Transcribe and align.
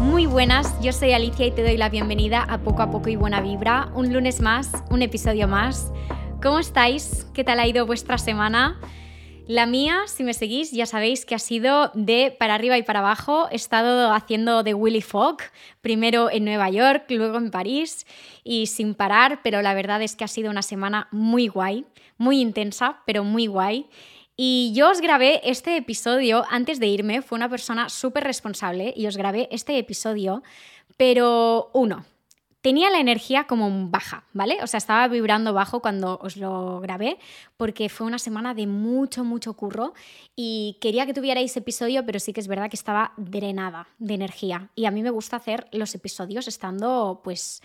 Muy 0.00 0.24
buenas, 0.24 0.80
yo 0.80 0.92
soy 0.92 1.12
Alicia 1.12 1.46
y 1.46 1.50
te 1.50 1.62
doy 1.62 1.76
la 1.76 1.90
bienvenida 1.90 2.44
a 2.44 2.62
Poco 2.62 2.80
a 2.80 2.90
Poco 2.90 3.10
y 3.10 3.16
Buena 3.16 3.42
Vibra. 3.42 3.90
Un 3.94 4.14
lunes 4.14 4.40
más, 4.40 4.72
un 4.88 5.02
episodio 5.02 5.46
más. 5.46 5.92
¿Cómo 6.42 6.58
estáis? 6.58 7.26
¿Qué 7.34 7.44
tal 7.44 7.60
ha 7.60 7.66
ido 7.66 7.84
vuestra 7.84 8.16
semana? 8.16 8.80
La 9.46 9.66
mía, 9.66 10.04
si 10.06 10.22
me 10.22 10.32
seguís, 10.32 10.70
ya 10.70 10.86
sabéis 10.86 11.26
que 11.26 11.34
ha 11.34 11.38
sido 11.38 11.90
de 11.94 12.34
para 12.38 12.54
arriba 12.54 12.78
y 12.78 12.82
para 12.82 13.00
abajo. 13.00 13.48
He 13.50 13.56
estado 13.56 14.10
haciendo 14.14 14.62
de 14.62 14.72
Willy 14.72 15.02
Fogg, 15.02 15.38
primero 15.82 16.30
en 16.30 16.46
Nueva 16.46 16.70
York, 16.70 17.04
luego 17.10 17.36
en 17.36 17.50
París, 17.50 18.06
y 18.42 18.68
sin 18.68 18.94
parar, 18.94 19.40
pero 19.42 19.60
la 19.60 19.74
verdad 19.74 20.00
es 20.02 20.16
que 20.16 20.24
ha 20.24 20.28
sido 20.28 20.50
una 20.50 20.62
semana 20.62 21.08
muy 21.10 21.48
guay, 21.48 21.84
muy 22.16 22.40
intensa, 22.40 23.02
pero 23.04 23.22
muy 23.24 23.48
guay. 23.48 23.90
Y 24.42 24.72
yo 24.72 24.88
os 24.88 25.02
grabé 25.02 25.42
este 25.44 25.76
episodio 25.76 26.46
antes 26.48 26.80
de 26.80 26.86
irme, 26.86 27.20
fue 27.20 27.36
una 27.36 27.50
persona 27.50 27.90
súper 27.90 28.24
responsable 28.24 28.94
y 28.96 29.06
os 29.06 29.18
grabé 29.18 29.50
este 29.52 29.76
episodio, 29.76 30.42
pero 30.96 31.70
uno, 31.74 32.06
tenía 32.62 32.88
la 32.88 33.00
energía 33.00 33.44
como 33.44 33.90
baja, 33.90 34.24
¿vale? 34.32 34.56
O 34.62 34.66
sea, 34.66 34.78
estaba 34.78 35.06
vibrando 35.08 35.52
bajo 35.52 35.82
cuando 35.82 36.18
os 36.22 36.38
lo 36.38 36.80
grabé 36.80 37.18
porque 37.58 37.90
fue 37.90 38.06
una 38.06 38.18
semana 38.18 38.54
de 38.54 38.66
mucho, 38.66 39.24
mucho 39.24 39.52
curro 39.52 39.92
y 40.34 40.78
quería 40.80 41.04
que 41.04 41.12
tuvierais 41.12 41.54
episodio, 41.58 42.06
pero 42.06 42.18
sí 42.18 42.32
que 42.32 42.40
es 42.40 42.48
verdad 42.48 42.70
que 42.70 42.76
estaba 42.76 43.12
drenada 43.18 43.88
de 43.98 44.14
energía 44.14 44.70
y 44.74 44.86
a 44.86 44.90
mí 44.90 45.02
me 45.02 45.10
gusta 45.10 45.36
hacer 45.36 45.68
los 45.70 45.94
episodios 45.94 46.48
estando 46.48 47.20
pues 47.22 47.60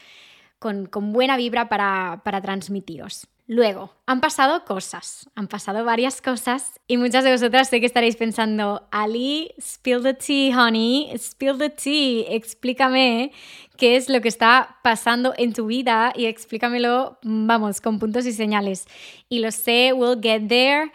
con, 0.90 1.14
buena 1.14 1.38
vibra 1.38 1.70
para, 1.70 2.22
para 2.24 2.42
transmitiros. 2.42 3.28
Luego, 3.48 3.94
han 4.08 4.22
pasado 4.22 4.66
cosas, 4.66 5.30
han 5.36 5.48
pasado 5.48 5.86
varias 5.86 6.20
cosas 6.20 6.80
y 6.88 6.98
muchas 6.98 7.24
de 7.24 7.32
vosotras 7.32 7.70
sé 7.70 7.80
que 7.80 7.86
estaréis 7.86 8.16
pensando, 8.16 8.88
Ali, 8.90 9.54
spill 9.62 10.02
the 10.02 10.16
tea, 10.16 10.58
honey, 10.58 11.12
spill 11.16 11.60
the 11.60 11.70
tea, 11.70 12.26
explícame 12.30 13.32
qué 13.78 13.98
es 13.98 14.10
lo 14.10 14.20
que 14.22 14.30
está 14.30 14.78
pasando 14.82 15.36
en 15.38 15.54
tu 15.54 15.68
vida 15.68 16.12
y 16.16 16.26
explícamelo, 16.26 17.20
vamos, 17.22 17.82
con 17.82 18.00
puntos 18.00 18.26
y 18.26 18.34
señales. 18.34 18.88
Y 19.30 19.38
lo 19.40 19.52
sé, 19.52 19.94
we'll 19.94 20.20
get 20.20 20.48
there. 20.48 20.92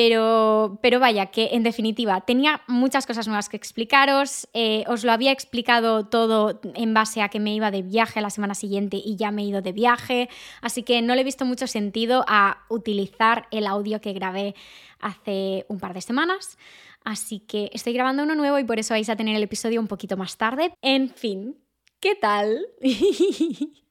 Pero, 0.00 0.78
pero 0.80 1.00
vaya, 1.00 1.26
que 1.26 1.48
en 1.54 1.64
definitiva 1.64 2.20
tenía 2.20 2.62
muchas 2.68 3.04
cosas 3.04 3.26
nuevas 3.26 3.48
que 3.48 3.56
explicaros. 3.56 4.46
Eh, 4.52 4.84
os 4.86 5.02
lo 5.02 5.10
había 5.10 5.32
explicado 5.32 6.06
todo 6.06 6.60
en 6.76 6.94
base 6.94 7.20
a 7.20 7.28
que 7.30 7.40
me 7.40 7.52
iba 7.52 7.72
de 7.72 7.82
viaje 7.82 8.20
la 8.20 8.30
semana 8.30 8.54
siguiente 8.54 8.96
y 9.04 9.16
ya 9.16 9.32
me 9.32 9.42
he 9.42 9.46
ido 9.46 9.60
de 9.60 9.72
viaje. 9.72 10.28
Así 10.62 10.84
que 10.84 11.02
no 11.02 11.16
le 11.16 11.22
he 11.22 11.24
visto 11.24 11.44
mucho 11.44 11.66
sentido 11.66 12.24
a 12.28 12.58
utilizar 12.68 13.48
el 13.50 13.66
audio 13.66 14.00
que 14.00 14.12
grabé 14.12 14.54
hace 15.00 15.66
un 15.66 15.80
par 15.80 15.94
de 15.94 16.00
semanas. 16.00 16.58
Así 17.02 17.40
que 17.40 17.68
estoy 17.72 17.92
grabando 17.92 18.22
uno 18.22 18.36
nuevo 18.36 18.60
y 18.60 18.64
por 18.64 18.78
eso 18.78 18.94
vais 18.94 19.08
a 19.08 19.16
tener 19.16 19.34
el 19.34 19.42
episodio 19.42 19.80
un 19.80 19.88
poquito 19.88 20.16
más 20.16 20.36
tarde. 20.36 20.72
En 20.80 21.10
fin, 21.10 21.56
¿qué 21.98 22.14
tal? 22.14 22.68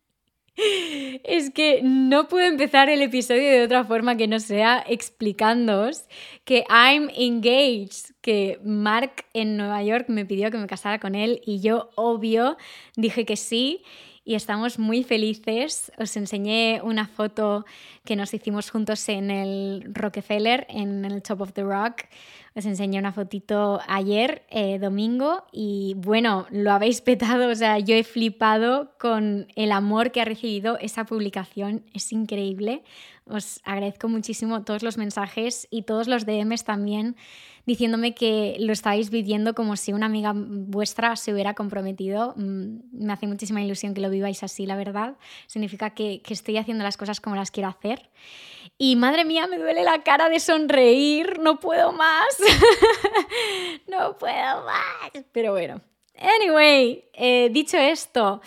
Es 1.23 1.51
que 1.51 1.81
no 1.83 2.27
puedo 2.27 2.45
empezar 2.45 2.89
el 2.89 3.01
episodio 3.01 3.51
de 3.51 3.63
otra 3.63 3.83
forma 3.83 4.17
que 4.17 4.27
no 4.27 4.39
sea 4.39 4.83
explicándoos 4.87 6.05
que 6.45 6.63
I'm 6.69 7.09
engaged, 7.15 8.15
que 8.21 8.59
Mark 8.63 9.25
en 9.33 9.55
Nueva 9.55 9.83
York 9.83 10.05
me 10.09 10.25
pidió 10.25 10.49
que 10.49 10.57
me 10.57 10.67
casara 10.67 10.99
con 10.99 11.13
él 11.13 11.41
y 11.45 11.59
yo 11.59 11.89
obvio 11.95 12.57
dije 12.95 13.25
que 13.25 13.35
sí 13.35 13.83
y 14.27 14.35
estamos 14.35 14.77
muy 14.77 15.05
felices. 15.05 15.89
Os 15.97 16.17
enseñé 16.17 16.81
una 16.83 17.07
foto 17.07 17.65
que 18.03 18.17
nos 18.17 18.33
hicimos 18.33 18.69
juntos 18.69 19.07
en 19.07 19.31
el 19.31 19.85
Rockefeller, 19.93 20.67
en 20.69 21.05
el 21.05 21.23
Top 21.23 21.39
of 21.39 21.53
the 21.53 21.63
Rock 21.63 22.03
os 22.57 22.65
enseñé 22.65 22.97
una 22.97 23.11
fotito 23.11 23.79
ayer, 23.87 24.41
eh, 24.49 24.79
domingo, 24.79 25.43
y 25.51 25.93
bueno, 25.95 26.47
lo 26.49 26.71
habéis 26.71 27.01
petado, 27.01 27.49
o 27.49 27.55
sea, 27.55 27.77
yo 27.77 27.93
he 27.93 28.03
flipado 28.03 28.93
con 28.99 29.47
el 29.55 29.71
amor 29.71 30.11
que 30.11 30.21
ha 30.21 30.25
recibido 30.25 30.79
esa 30.79 31.05
publicación, 31.05 31.83
es 31.93 32.11
increíble. 32.11 32.81
Os 33.29 33.59
agradezco 33.63 34.07
muchísimo 34.07 34.63
todos 34.63 34.83
los 34.83 34.97
mensajes 34.97 35.67
y 35.69 35.83
todos 35.83 36.07
los 36.07 36.25
DMs 36.25 36.63
también 36.63 37.15
diciéndome 37.65 38.15
que 38.15 38.55
lo 38.59 38.71
estáis 38.71 39.09
viviendo 39.09 39.53
como 39.53 39.75
si 39.75 39.91
una 39.91 40.05
amiga 40.05 40.33
vuestra 40.33 41.17
se 41.17 41.33
hubiera 41.33 41.53
comprometido. 41.53 42.33
Mm, 42.37 42.79
me 42.93 43.11
hace 43.13 43.27
muchísima 43.27 43.61
ilusión 43.61 43.93
que 43.93 43.99
lo 43.99 44.09
viváis 44.09 44.41
así, 44.43 44.65
la 44.65 44.77
verdad. 44.77 45.17
Significa 45.47 45.89
que, 45.89 46.21
que 46.21 46.33
estoy 46.33 46.57
haciendo 46.57 46.85
las 46.85 46.95
cosas 46.95 47.19
como 47.19 47.35
las 47.35 47.51
quiero 47.51 47.67
hacer. 47.67 48.09
Y 48.77 48.95
madre 48.95 49.25
mía, 49.25 49.47
me 49.47 49.57
duele 49.57 49.83
la 49.83 50.01
cara 50.03 50.29
de 50.29 50.39
sonreír, 50.39 51.39
no 51.39 51.59
puedo 51.59 51.91
más. 51.91 52.37
no 53.87 54.17
puedo 54.17 54.63
más. 54.63 55.25
Pero 55.33 55.51
bueno. 55.51 55.81
Anyway, 56.19 57.03
eh, 57.13 57.49
dicho 57.51 57.77
esto, 57.77 58.41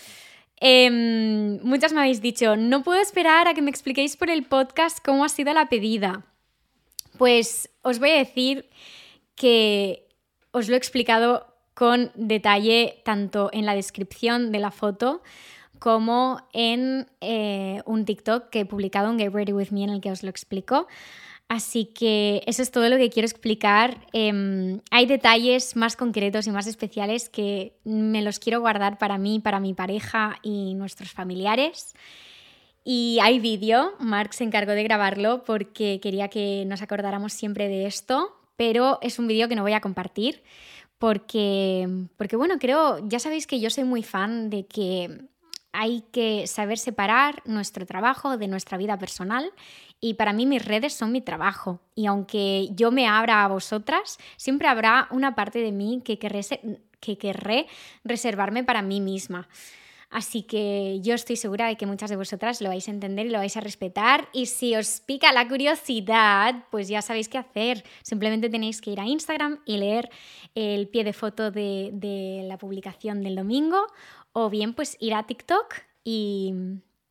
em, 0.60 1.60
muchas 1.62 1.92
me 1.92 2.00
habéis 2.00 2.20
dicho, 2.20 2.56
no 2.56 2.82
puedo 2.82 3.00
esperar 3.00 3.48
a 3.48 3.54
que 3.54 3.62
me 3.62 3.70
expliquéis 3.70 4.16
por 4.16 4.30
el 4.30 4.44
podcast 4.44 4.98
cómo 5.04 5.24
ha 5.24 5.28
sido 5.28 5.52
la 5.52 5.68
pedida. 5.68 6.24
Pues 7.18 7.70
os 7.82 7.98
voy 7.98 8.10
a 8.10 8.18
decir 8.18 8.68
que 9.34 10.06
os 10.52 10.68
lo 10.68 10.74
he 10.74 10.78
explicado 10.78 11.46
con 11.74 12.12
detalle 12.14 13.00
tanto 13.04 13.50
en 13.52 13.64
la 13.66 13.74
descripción 13.74 14.52
de 14.52 14.58
la 14.58 14.70
foto 14.70 15.22
como 15.78 16.46
en 16.52 17.06
eh, 17.20 17.82
un 17.86 18.04
TikTok 18.04 18.50
que 18.50 18.60
he 18.60 18.64
publicado 18.66 19.10
en 19.10 19.18
Get 19.18 19.32
Ready 19.32 19.52
With 19.52 19.70
Me 19.70 19.84
en 19.84 19.90
el 19.90 20.00
que 20.00 20.10
os 20.10 20.22
lo 20.22 20.28
explico. 20.28 20.86
Así 21.50 21.86
que 21.86 22.44
eso 22.46 22.62
es 22.62 22.70
todo 22.70 22.88
lo 22.88 22.96
que 22.96 23.10
quiero 23.10 23.26
explicar. 23.26 24.06
Em, 24.12 24.80
hay 24.92 25.06
detalles 25.06 25.74
más 25.74 25.96
concretos 25.96 26.46
y 26.46 26.52
más 26.52 26.68
especiales 26.68 27.28
que 27.28 27.72
me 27.82 28.22
los 28.22 28.38
quiero 28.38 28.60
guardar 28.60 28.98
para 28.98 29.18
mí, 29.18 29.40
para 29.40 29.58
mi 29.58 29.74
pareja 29.74 30.36
y 30.44 30.74
nuestros 30.74 31.10
familiares. 31.10 31.92
Y 32.84 33.18
hay 33.20 33.40
vídeo, 33.40 33.94
Mark 33.98 34.32
se 34.32 34.44
encargó 34.44 34.70
de 34.70 34.84
grabarlo 34.84 35.42
porque 35.42 35.98
quería 36.00 36.28
que 36.28 36.62
nos 36.68 36.82
acordáramos 36.82 37.32
siempre 37.32 37.66
de 37.66 37.86
esto, 37.86 38.32
pero 38.54 39.00
es 39.02 39.18
un 39.18 39.26
vídeo 39.26 39.48
que 39.48 39.56
no 39.56 39.62
voy 39.62 39.72
a 39.72 39.80
compartir 39.80 40.44
porque, 40.98 42.06
porque, 42.16 42.36
bueno, 42.36 42.60
creo, 42.60 43.00
ya 43.08 43.18
sabéis 43.18 43.48
que 43.48 43.58
yo 43.58 43.70
soy 43.70 43.82
muy 43.82 44.04
fan 44.04 44.50
de 44.50 44.66
que 44.66 45.26
hay 45.72 46.02
que 46.12 46.46
saber 46.46 46.78
separar 46.78 47.42
nuestro 47.44 47.86
trabajo 47.86 48.36
de 48.36 48.48
nuestra 48.48 48.78
vida 48.78 48.98
personal 48.98 49.52
y 50.00 50.14
para 50.14 50.32
mí 50.32 50.46
mis 50.46 50.64
redes 50.64 50.94
son 50.94 51.12
mi 51.12 51.20
trabajo 51.20 51.80
y 51.94 52.06
aunque 52.06 52.68
yo 52.72 52.90
me 52.90 53.06
abra 53.06 53.44
a 53.44 53.48
vosotras, 53.48 54.18
siempre 54.36 54.68
habrá 54.68 55.08
una 55.10 55.34
parte 55.34 55.60
de 55.60 55.72
mí 55.72 56.00
que 56.04 56.18
querré, 56.18 56.40
que 57.00 57.18
querré 57.18 57.66
reservarme 58.04 58.64
para 58.64 58.82
mí 58.82 59.00
misma. 59.00 59.48
Así 60.08 60.42
que 60.42 60.98
yo 61.02 61.14
estoy 61.14 61.36
segura 61.36 61.68
de 61.68 61.76
que 61.76 61.86
muchas 61.86 62.10
de 62.10 62.16
vosotras 62.16 62.60
lo 62.60 62.68
vais 62.68 62.88
a 62.88 62.90
entender 62.90 63.26
y 63.26 63.30
lo 63.30 63.38
vais 63.38 63.56
a 63.56 63.60
respetar. 63.60 64.28
Y 64.32 64.46
si 64.46 64.74
os 64.74 65.00
pica 65.00 65.32
la 65.32 65.46
curiosidad, 65.46 66.64
pues 66.72 66.88
ya 66.88 67.00
sabéis 67.00 67.28
qué 67.28 67.38
hacer. 67.38 67.84
Simplemente 68.02 68.48
tenéis 68.48 68.80
que 68.80 68.90
ir 68.90 68.98
a 68.98 69.06
Instagram 69.06 69.60
y 69.64 69.78
leer 69.78 70.10
el 70.56 70.88
pie 70.88 71.04
de 71.04 71.12
foto 71.12 71.52
de, 71.52 71.90
de 71.92 72.42
la 72.48 72.58
publicación 72.58 73.22
del 73.22 73.36
domingo. 73.36 73.86
O 74.32 74.50
bien 74.50 74.74
pues 74.74 74.96
ir 74.98 75.14
a 75.14 75.22
TikTok 75.28 75.76
y, 76.02 76.54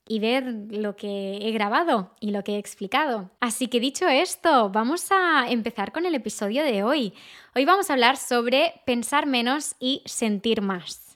y 0.09 0.19
ver 0.19 0.43
lo 0.71 0.95
que 0.95 1.37
he 1.37 1.51
grabado 1.51 2.09
y 2.19 2.31
lo 2.31 2.43
que 2.43 2.55
he 2.55 2.57
explicado. 2.57 3.29
Así 3.39 3.67
que 3.67 3.79
dicho 3.79 4.07
esto, 4.07 4.71
vamos 4.71 5.07
a 5.11 5.45
empezar 5.47 5.91
con 5.91 6.07
el 6.07 6.15
episodio 6.15 6.63
de 6.63 6.81
hoy. 6.81 7.13
Hoy 7.55 7.63
vamos 7.63 7.89
a 7.89 7.93
hablar 7.93 8.17
sobre 8.17 8.81
pensar 8.87 9.27
menos 9.27 9.75
y 9.79 10.01
sentir 10.05 10.61
más. 10.61 11.15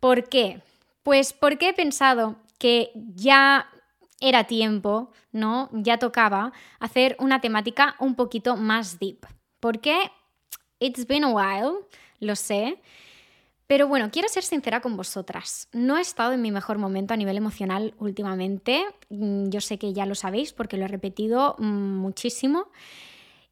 ¿Por 0.00 0.28
qué? 0.28 0.60
Pues 1.02 1.32
porque 1.32 1.70
he 1.70 1.72
pensado 1.72 2.36
que 2.58 2.92
ya 2.94 3.70
era 4.20 4.44
tiempo, 4.44 5.10
¿no? 5.32 5.70
Ya 5.72 5.98
tocaba 5.98 6.52
hacer 6.78 7.16
una 7.18 7.40
temática 7.40 7.96
un 8.00 8.16
poquito 8.16 8.56
más 8.56 8.98
deep. 8.98 9.24
Porque 9.60 10.10
it's 10.78 11.06
been 11.06 11.24
a 11.24 11.28
while, 11.28 11.86
lo 12.20 12.36
sé. 12.36 12.82
Pero 13.66 13.88
bueno, 13.88 14.10
quiero 14.12 14.28
ser 14.28 14.44
sincera 14.44 14.80
con 14.80 14.96
vosotras. 14.96 15.68
No 15.72 15.98
he 15.98 16.00
estado 16.00 16.32
en 16.32 16.42
mi 16.42 16.50
mejor 16.50 16.78
momento 16.78 17.14
a 17.14 17.16
nivel 17.16 17.36
emocional 17.36 17.94
últimamente. 17.98 18.84
Mm, 19.08 19.48
yo 19.48 19.60
sé 19.60 19.78
que 19.78 19.92
ya 19.92 20.06
lo 20.06 20.14
sabéis 20.14 20.52
porque 20.52 20.76
lo 20.76 20.84
he 20.84 20.88
repetido 20.88 21.56
mm, 21.58 21.96
muchísimo. 21.96 22.68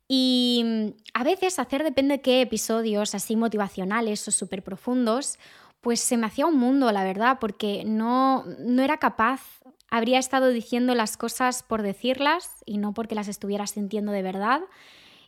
Y 0.07 0.63
mm, 0.65 0.89
a 1.15 1.25
veces 1.25 1.59
hacer 1.59 1.83
depende 1.83 2.17
de 2.17 2.23
qué 2.23 2.41
episodios 2.43 3.15
así 3.15 3.35
motivacionales 3.35 4.27
o 4.29 4.31
súper 4.31 4.63
profundos 4.63 5.39
pues 5.85 6.01
se 6.01 6.17
me 6.17 6.27
hacía 6.27 6.47
un 6.47 6.57
mundo, 6.57 6.91
la 6.93 7.05
verdad, 7.05 7.37
porque 7.39 7.85
no, 7.85 8.47
no 8.59 8.83
era 8.83 8.97
capaz, 8.97 9.43
habría 9.91 10.19
estado 10.19 10.49
diciendo 10.49 10.95
las 10.95 11.19
cosas 11.19 11.63
por 11.63 11.83
decirlas 11.83 12.63
y 12.65 12.79
no 12.79 12.95
porque 12.95 13.15
las 13.15 13.29
estuviera 13.29 13.67
sintiendo 13.67 14.11
de 14.11 14.23
verdad. 14.23 14.63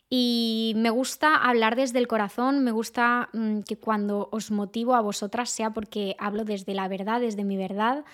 Y 0.09 0.73
me 0.77 0.89
gusta 0.89 1.35
hablar 1.35 1.75
desde 1.75 1.99
el 1.99 2.07
corazón, 2.07 2.63
me 2.63 2.71
gusta 2.71 3.29
mm, 3.33 3.61
que 3.61 3.77
cuando 3.77 4.29
os 4.31 4.51
motivo 4.51 4.95
a 4.95 5.01
vosotras 5.01 5.49
sea 5.49 5.71
porque 5.71 6.15
hablo 6.17 6.45
desde 6.45 6.73
la 6.73 6.87
verdad, 6.87 7.19
desde 7.19 7.43
mi 7.43 7.57
verdad. 7.57 8.05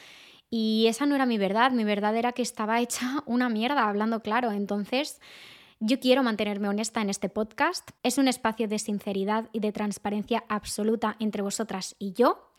Y 0.49 0.85
esa 0.87 1.05
no 1.05 1.15
era 1.15 1.25
mi 1.25 1.37
verdad, 1.37 1.71
mi 1.71 1.83
verdad 1.83 2.15
era 2.15 2.31
que 2.31 2.41
estaba 2.41 2.79
hecha 2.81 3.23
una 3.25 3.49
mierda, 3.49 3.87
hablando 3.87 4.21
claro. 4.21 4.51
Entonces 4.51 5.19
Yo 5.85 5.99
quiero 5.99 6.23
mantenerme 6.23 6.69
honesta 6.69 7.01
en 7.01 7.09
este 7.09 7.27
podcast. 7.27 7.91
Es 8.03 8.17
un 8.17 8.29
espacio 8.29 8.69
de 8.69 8.79
sinceridad 8.79 9.49
y 9.51 9.59
de 9.59 9.73
transparencia 9.73 10.45
absoluta 10.47 11.17
entre 11.19 11.41
vosotras 11.41 11.95
y 11.99 12.13
yo. 12.13 12.53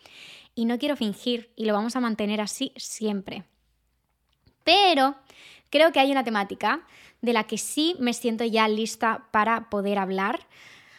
Y 0.55 0.67
no 0.67 0.79
quiero 0.79 0.95
fingir 0.95 1.51
y 1.57 1.65
lo 1.65 1.73
vamos 1.73 1.97
a 1.97 2.01
mantener 2.01 2.43
así 2.43 2.73
siempre. 2.77 3.45
Pero 4.63 5.15
creo 5.71 5.91
que 5.91 6.01
hay 6.01 6.13
una 6.13 6.23
temática 6.23 6.87
de 7.25 7.33
la 7.33 7.45
que 7.45 7.59
sí 7.59 7.97
me 7.99 8.13
siento 8.13 8.45
ya 8.45 8.69
lista 8.69 9.29
para 9.31 9.71
poder 9.71 9.99
hablar, 9.99 10.47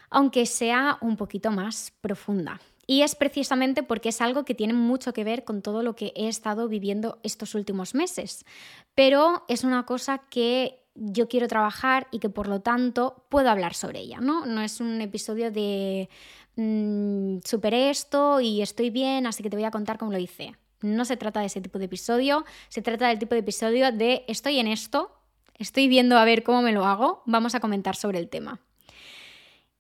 aunque 0.10 0.46
sea 0.46 0.98
un 1.02 1.18
poquito 1.18 1.52
más 1.52 1.94
profunda. 2.02 2.60
Y 2.88 3.02
es 3.02 3.16
precisamente 3.16 3.84
porque 3.84 4.10
es 4.10 4.22
algo 4.22 4.46
que 4.46 4.56
tiene 4.56 4.74
mucho 4.74 5.14
que 5.14 5.24
ver 5.24 5.44
con 5.44 5.62
todo 5.62 5.84
lo 5.84 5.96
que 5.96 6.14
he 6.16 6.28
estado 6.28 6.68
viviendo 6.68 7.20
estos 7.24 7.56
últimos 7.56 7.96
meses. 7.96 8.46
Pero 8.94 9.44
es 9.48 9.64
una 9.64 9.86
cosa 9.86 10.20
que 10.30 10.84
yo 10.96 11.28
quiero 11.28 11.48
trabajar 11.48 12.08
y 12.12 12.20
que 12.20 12.30
por 12.30 12.48
lo 12.48 12.62
tanto 12.62 13.26
puedo 13.30 13.50
hablar 13.50 13.74
sobre 13.74 14.00
ella, 14.00 14.20
¿no? 14.20 14.46
No 14.46 14.62
es 14.62 14.80
un 14.80 15.02
episodio 15.02 15.52
de 15.52 16.10
mmm, 16.56 17.40
superé 17.44 17.90
esto 17.90 18.40
y 18.40 18.62
estoy 18.62 18.90
bien, 18.90 19.28
así 19.28 19.44
que 19.44 19.50
te 19.50 19.58
voy 19.58 19.66
a 19.66 19.72
contar 19.72 19.98
cómo 19.98 20.12
lo 20.12 20.20
hice. 20.20 20.56
No 20.82 21.06
se 21.06 21.18
trata 21.18 21.40
de 21.40 21.48
ese 21.48 21.62
tipo 21.62 21.80
de 21.80 21.86
episodio, 21.86 22.46
se 22.70 22.82
trata 22.82 23.08
del 23.08 23.20
tipo 23.20 23.34
de 23.34 23.40
episodio 23.40 23.92
de 23.92 24.24
estoy 24.28 24.60
en 24.60 24.68
esto, 24.68 25.12
estoy 25.58 25.88
viendo 25.88 26.18
a 26.18 26.26
ver 26.26 26.44
cómo 26.44 26.62
me 26.62 26.72
lo 26.72 26.86
hago, 26.86 27.22
vamos 27.26 27.56
a 27.56 27.60
comentar 27.60 27.96
sobre 27.96 28.20
el 28.20 28.30
tema. 28.30 28.60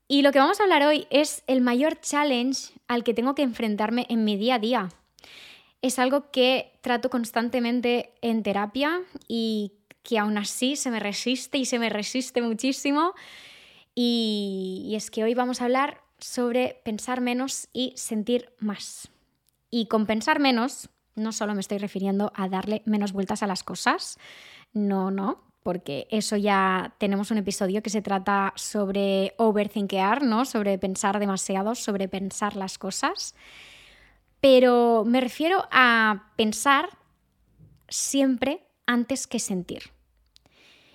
Y 0.07 0.21
lo 0.21 0.31
que 0.31 0.39
vamos 0.39 0.59
a 0.59 0.63
hablar 0.63 0.83
hoy 0.83 1.07
es 1.09 1.43
el 1.47 1.61
mayor 1.61 1.99
challenge 1.99 2.73
al 2.87 3.03
que 3.03 3.13
tengo 3.13 3.33
que 3.33 3.41
enfrentarme 3.41 4.05
en 4.09 4.23
mi 4.23 4.37
día 4.37 4.55
a 4.55 4.59
día. 4.59 4.89
Es 5.81 5.97
algo 5.99 6.31
que 6.31 6.73
trato 6.81 7.09
constantemente 7.09 8.13
en 8.21 8.43
terapia 8.43 9.01
y 9.27 9.73
que 10.03 10.19
aún 10.19 10.37
así 10.37 10.75
se 10.75 10.91
me 10.91 10.99
resiste 10.99 11.57
y 11.57 11.65
se 11.65 11.79
me 11.79 11.89
resiste 11.89 12.41
muchísimo. 12.41 13.13
Y, 13.95 14.93
es 14.95 15.09
que 15.09 15.23
hoy 15.23 15.33
vamos 15.33 15.61
a 15.61 15.65
hablar 15.65 16.01
sobre 16.19 16.81
pensar 16.83 17.21
menos 17.21 17.67
y 17.73 17.93
sentir 17.95 18.53
más. 18.59 19.09
Y 19.71 19.87
con 19.87 20.05
pensar 20.05 20.39
menos, 20.39 20.89
no 21.15 21.31
solo 21.31 21.55
me 21.55 21.61
estoy 21.61 21.79
refiriendo 21.79 22.31
a 22.35 22.47
darle 22.47 22.83
menos 22.85 23.13
vueltas 23.13 23.41
a 23.41 23.47
las 23.47 23.63
cosas, 23.63 24.19
no, 24.73 25.11
no, 25.11 25.43
porque 25.65 26.07
eso 26.11 26.37
ya 26.37 26.93
tenemos 26.99 27.31
un 27.31 27.39
episodio 27.39 27.81
que 27.81 27.89
se 27.89 28.03
trata 28.03 28.53
sobre 28.55 29.33
overthinkear, 29.37 30.21
¿no? 30.23 30.45
Sobre 30.45 30.77
pensar 30.77 31.17
demasiado, 31.17 31.73
sobre 31.73 32.07
pensar 32.07 32.55
las 32.55 32.77
cosas. 32.77 33.33
Pero 34.39 35.03
me 35.07 35.21
refiero 35.21 35.67
a 35.71 36.31
pensar 36.35 36.89
siempre 37.89 38.67
antes 38.85 39.25
que 39.25 39.39
sentir. 39.39 39.89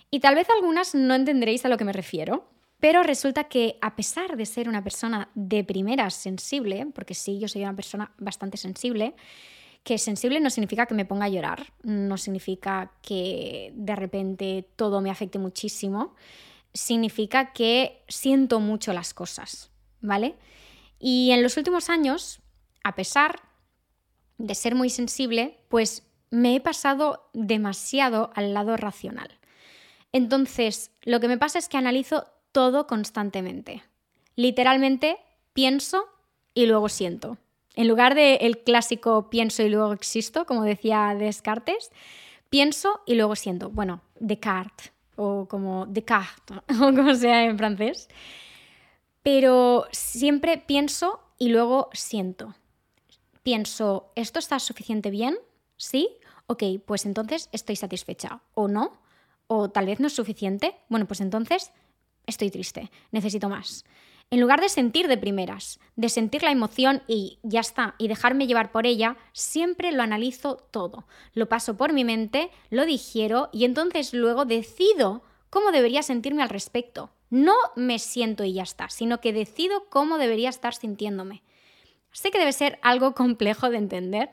Y 0.09 0.21
tal 0.21 0.35
vez 0.35 0.47
algunas 0.49 0.95
no 0.95 1.15
entenderéis 1.15 1.65
a 1.65 1.69
lo 1.69 1.75
que 1.75 1.83
me 1.83 1.91
refiero, 1.91 2.49
pero 2.79 3.03
resulta 3.03 3.49
que 3.49 3.77
a 3.81 3.97
pesar 3.97 4.37
de 4.37 4.45
ser 4.45 4.69
una 4.69 4.85
persona 4.85 5.27
de 5.35 5.65
primera 5.65 6.09
sensible, 6.11 6.87
porque 6.95 7.13
sí, 7.13 7.39
yo 7.39 7.49
soy 7.49 7.63
una 7.63 7.75
persona 7.75 8.13
bastante 8.19 8.55
sensible, 8.55 9.15
que 9.83 9.97
sensible 9.97 10.39
no 10.39 10.49
significa 10.49 10.85
que 10.85 10.93
me 10.93 11.05
ponga 11.05 11.25
a 11.25 11.29
llorar, 11.29 11.73
no 11.83 12.17
significa 12.17 12.91
que 13.01 13.71
de 13.75 13.95
repente 13.95 14.67
todo 14.75 15.01
me 15.01 15.09
afecte 15.09 15.39
muchísimo, 15.39 16.15
significa 16.73 17.53
que 17.53 18.03
siento 18.07 18.59
mucho 18.59 18.93
las 18.93 19.13
cosas, 19.13 19.71
¿vale? 19.99 20.35
Y 20.99 21.31
en 21.31 21.41
los 21.41 21.57
últimos 21.57 21.89
años, 21.89 22.39
a 22.83 22.95
pesar 22.95 23.41
de 24.37 24.55
ser 24.55 24.75
muy 24.75 24.89
sensible, 24.89 25.57
pues 25.67 26.03
me 26.29 26.55
he 26.55 26.61
pasado 26.61 27.29
demasiado 27.33 28.31
al 28.35 28.53
lado 28.53 28.77
racional. 28.77 29.39
Entonces, 30.13 30.91
lo 31.03 31.19
que 31.19 31.27
me 31.27 31.37
pasa 31.37 31.59
es 31.59 31.69
que 31.69 31.77
analizo 31.77 32.27
todo 32.51 32.87
constantemente. 32.87 33.83
Literalmente 34.35 35.17
pienso 35.53 36.05
y 36.53 36.65
luego 36.65 36.89
siento. 36.89 37.37
En 37.75 37.87
lugar 37.87 38.15
del 38.15 38.37
el 38.41 38.59
clásico 38.59 39.29
pienso 39.29 39.63
y 39.63 39.69
luego 39.69 39.93
existo, 39.93 40.45
como 40.45 40.63
decía 40.63 41.15
Descartes, 41.17 41.91
pienso 42.49 43.01
y 43.05 43.15
luego 43.15 43.35
siento. 43.35 43.69
Bueno, 43.69 44.01
Descartes 44.19 44.91
o 45.15 45.47
como 45.47 45.85
Descartes 45.85 46.57
o 46.81 46.93
como 46.93 47.15
sea 47.15 47.45
en 47.45 47.57
francés. 47.57 48.09
Pero 49.23 49.85
siempre 49.91 50.57
pienso 50.57 51.21
y 51.37 51.49
luego 51.49 51.89
siento. 51.93 52.55
Pienso, 53.43 54.11
¿esto 54.15 54.39
está 54.39 54.59
suficiente 54.59 55.09
bien? 55.09 55.37
¿Sí? 55.77 56.09
Ok, 56.47 56.63
pues 56.85 57.05
entonces 57.05 57.49
estoy 57.51 57.75
satisfecha. 57.75 58.41
¿O 58.53 58.67
no? 58.67 58.99
¿O 59.47 59.69
tal 59.69 59.85
vez 59.85 59.99
no 59.99 60.07
es 60.07 60.13
suficiente? 60.13 60.75
Bueno, 60.89 61.07
pues 61.07 61.21
entonces 61.21 61.71
estoy 62.25 62.51
triste, 62.51 62.91
necesito 63.11 63.47
más 63.47 63.85
en 64.31 64.39
lugar 64.39 64.61
de 64.61 64.69
sentir 64.69 65.09
de 65.09 65.17
primeras, 65.17 65.79
de 65.97 66.07
sentir 66.07 66.41
la 66.41 66.51
emoción 66.51 67.03
y 67.05 67.39
ya 67.43 67.59
está, 67.59 67.95
y 67.97 68.07
dejarme 68.07 68.47
llevar 68.47 68.71
por 68.71 68.87
ella, 68.87 69.17
siempre 69.33 69.91
lo 69.91 70.01
analizo 70.01 70.55
todo. 70.71 71.05
Lo 71.33 71.49
paso 71.49 71.75
por 71.75 71.91
mi 71.91 72.05
mente, 72.05 72.49
lo 72.69 72.85
digiero 72.85 73.49
y 73.51 73.65
entonces 73.65 74.13
luego 74.13 74.45
decido 74.45 75.21
cómo 75.49 75.73
debería 75.73 76.01
sentirme 76.01 76.41
al 76.41 76.49
respecto. 76.49 77.11
No 77.29 77.55
me 77.75 77.99
siento 77.99 78.45
y 78.45 78.53
ya 78.53 78.63
está, 78.63 78.89
sino 78.89 79.19
que 79.19 79.33
decido 79.33 79.89
cómo 79.89 80.17
debería 80.17 80.49
estar 80.49 80.73
sintiéndome. 80.73 81.43
Sé 82.13 82.31
que 82.31 82.39
debe 82.39 82.53
ser 82.53 82.79
algo 82.81 83.13
complejo 83.13 83.69
de 83.69 83.77
entender, 83.77 84.29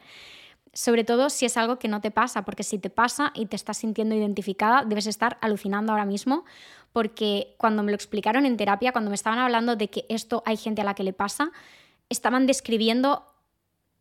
sobre 0.79 1.03
todo 1.03 1.29
si 1.29 1.45
es 1.45 1.57
algo 1.57 1.81
que 1.81 1.89
no 1.89 2.01
te 2.01 2.13
pasa, 2.13 2.45
porque 2.45 2.63
si 2.63 2.79
te 2.79 2.89
pasa 2.89 3.33
y 3.35 3.47
te 3.47 3.57
estás 3.57 3.79
sintiendo 3.79 4.15
identificada, 4.15 4.85
debes 4.85 5.09
estar 5.09 5.37
alucinando 5.41 5.91
ahora 5.91 6.05
mismo, 6.05 6.45
porque 6.93 7.57
cuando 7.59 7.83
me 7.83 7.91
lo 7.91 7.97
explicaron 7.97 8.47
en 8.47 8.57
terapia, 8.57 8.93
cuando 8.93 9.11
me 9.11 9.17
estaban 9.17 9.41
hablando 9.41 9.75
de 9.75 9.91
que 9.91 10.07
esto 10.09 10.45
hay 10.47 10.57
gente 10.57 10.81
a 10.81 10.85
la 10.85 10.95
que 10.95 11.03
le 11.03 11.13
pasa, 11.13 11.51
estaban 12.09 12.47
describiendo 12.47 13.25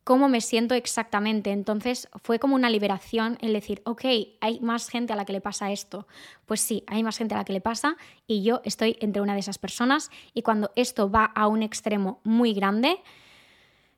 cómo 0.04 0.28
me 0.28 0.40
siento 0.40 0.76
exactamente. 0.76 1.50
Entonces 1.50 2.08
fue 2.22 2.38
como 2.38 2.54
una 2.54 2.70
liberación 2.70 3.38
el 3.40 3.54
decir, 3.54 3.82
ok, 3.84 4.04
hay 4.40 4.60
más 4.60 4.88
gente 4.88 5.12
a 5.12 5.16
la 5.16 5.24
que 5.24 5.32
le 5.32 5.40
pasa 5.40 5.72
esto. 5.72 6.06
Pues 6.46 6.60
sí, 6.60 6.84
hay 6.86 7.02
más 7.02 7.18
gente 7.18 7.34
a 7.34 7.38
la 7.38 7.44
que 7.44 7.54
le 7.54 7.60
pasa 7.60 7.96
y 8.28 8.44
yo 8.44 8.60
estoy 8.64 8.96
entre 9.00 9.20
una 9.20 9.34
de 9.34 9.40
esas 9.40 9.58
personas 9.58 10.12
y 10.32 10.42
cuando 10.42 10.70
esto 10.76 11.10
va 11.10 11.24
a 11.24 11.48
un 11.48 11.64
extremo 11.64 12.20
muy 12.22 12.54
grande, 12.54 13.00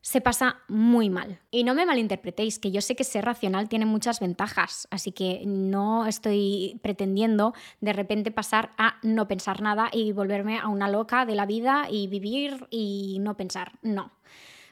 se 0.03 0.21
pasa 0.21 0.61
muy 0.69 1.11
mal. 1.11 1.41
Y 1.51 1.65
no 1.65 1.75
me 1.75 1.85
malinterpretéis, 1.85 2.59
que 2.59 2.71
yo 2.71 2.81
sé 2.81 2.97
que 2.97 3.05
ser 3.05 3.25
racional 3.25 3.69
tiene 3.69 3.87
muchas 3.87 4.21
ventajas, 4.21 4.89
así 4.91 5.13
que 5.13 5.43
no 5.47 6.07
estoy 6.07 6.81
pretendiendo 6.83 7.55
de 7.81 7.93
repente 7.93 8.31
pasar 8.31 8.73
a 8.79 8.97
no 9.03 9.29
pensar 9.29 9.61
nada 9.61 9.91
y 9.93 10.13
volverme 10.13 10.59
a 10.59 10.69
una 10.69 10.89
loca 10.89 11.27
de 11.27 11.35
la 11.35 11.47
vida 11.47 11.87
y 11.91 12.07
vivir 12.07 12.67
y 12.71 13.19
no 13.21 13.37
pensar, 13.37 13.79
no. 13.83 14.13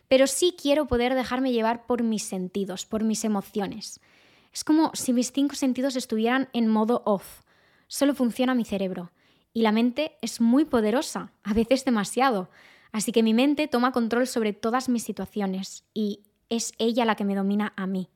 Pero 0.08 0.26
sí 0.26 0.56
quiero 0.60 0.86
poder 0.86 1.14
dejarme 1.14 1.52
llevar 1.52 1.86
por 1.86 2.02
mis 2.02 2.22
sentidos, 2.22 2.86
por 2.86 3.04
mis 3.04 3.24
emociones. 3.24 4.00
Es 4.52 4.64
como 4.64 4.90
si 4.94 5.12
mis 5.12 5.32
cinco 5.32 5.54
sentidos 5.54 5.96
estuvieran 5.96 6.48
en 6.54 6.68
modo 6.68 7.02
off. 7.04 7.42
Solo 7.86 8.14
funciona 8.14 8.54
mi 8.54 8.64
cerebro. 8.64 9.12
Y 9.52 9.62
la 9.62 9.72
mente 9.72 10.16
es 10.22 10.40
muy 10.40 10.64
poderosa, 10.64 11.32
a 11.42 11.52
veces 11.52 11.84
demasiado. 11.84 12.48
Así 12.92 13.12
que 13.12 13.22
mi 13.22 13.34
mente 13.34 13.68
toma 13.68 13.92
control 13.92 14.26
sobre 14.26 14.52
todas 14.52 14.88
mis 14.88 15.04
situaciones 15.04 15.84
y 15.94 16.22
es 16.48 16.72
ella 16.78 17.04
la 17.04 17.14
que 17.14 17.24
me 17.24 17.34
domina 17.34 17.72
a 17.76 17.86
mí. 17.86 18.08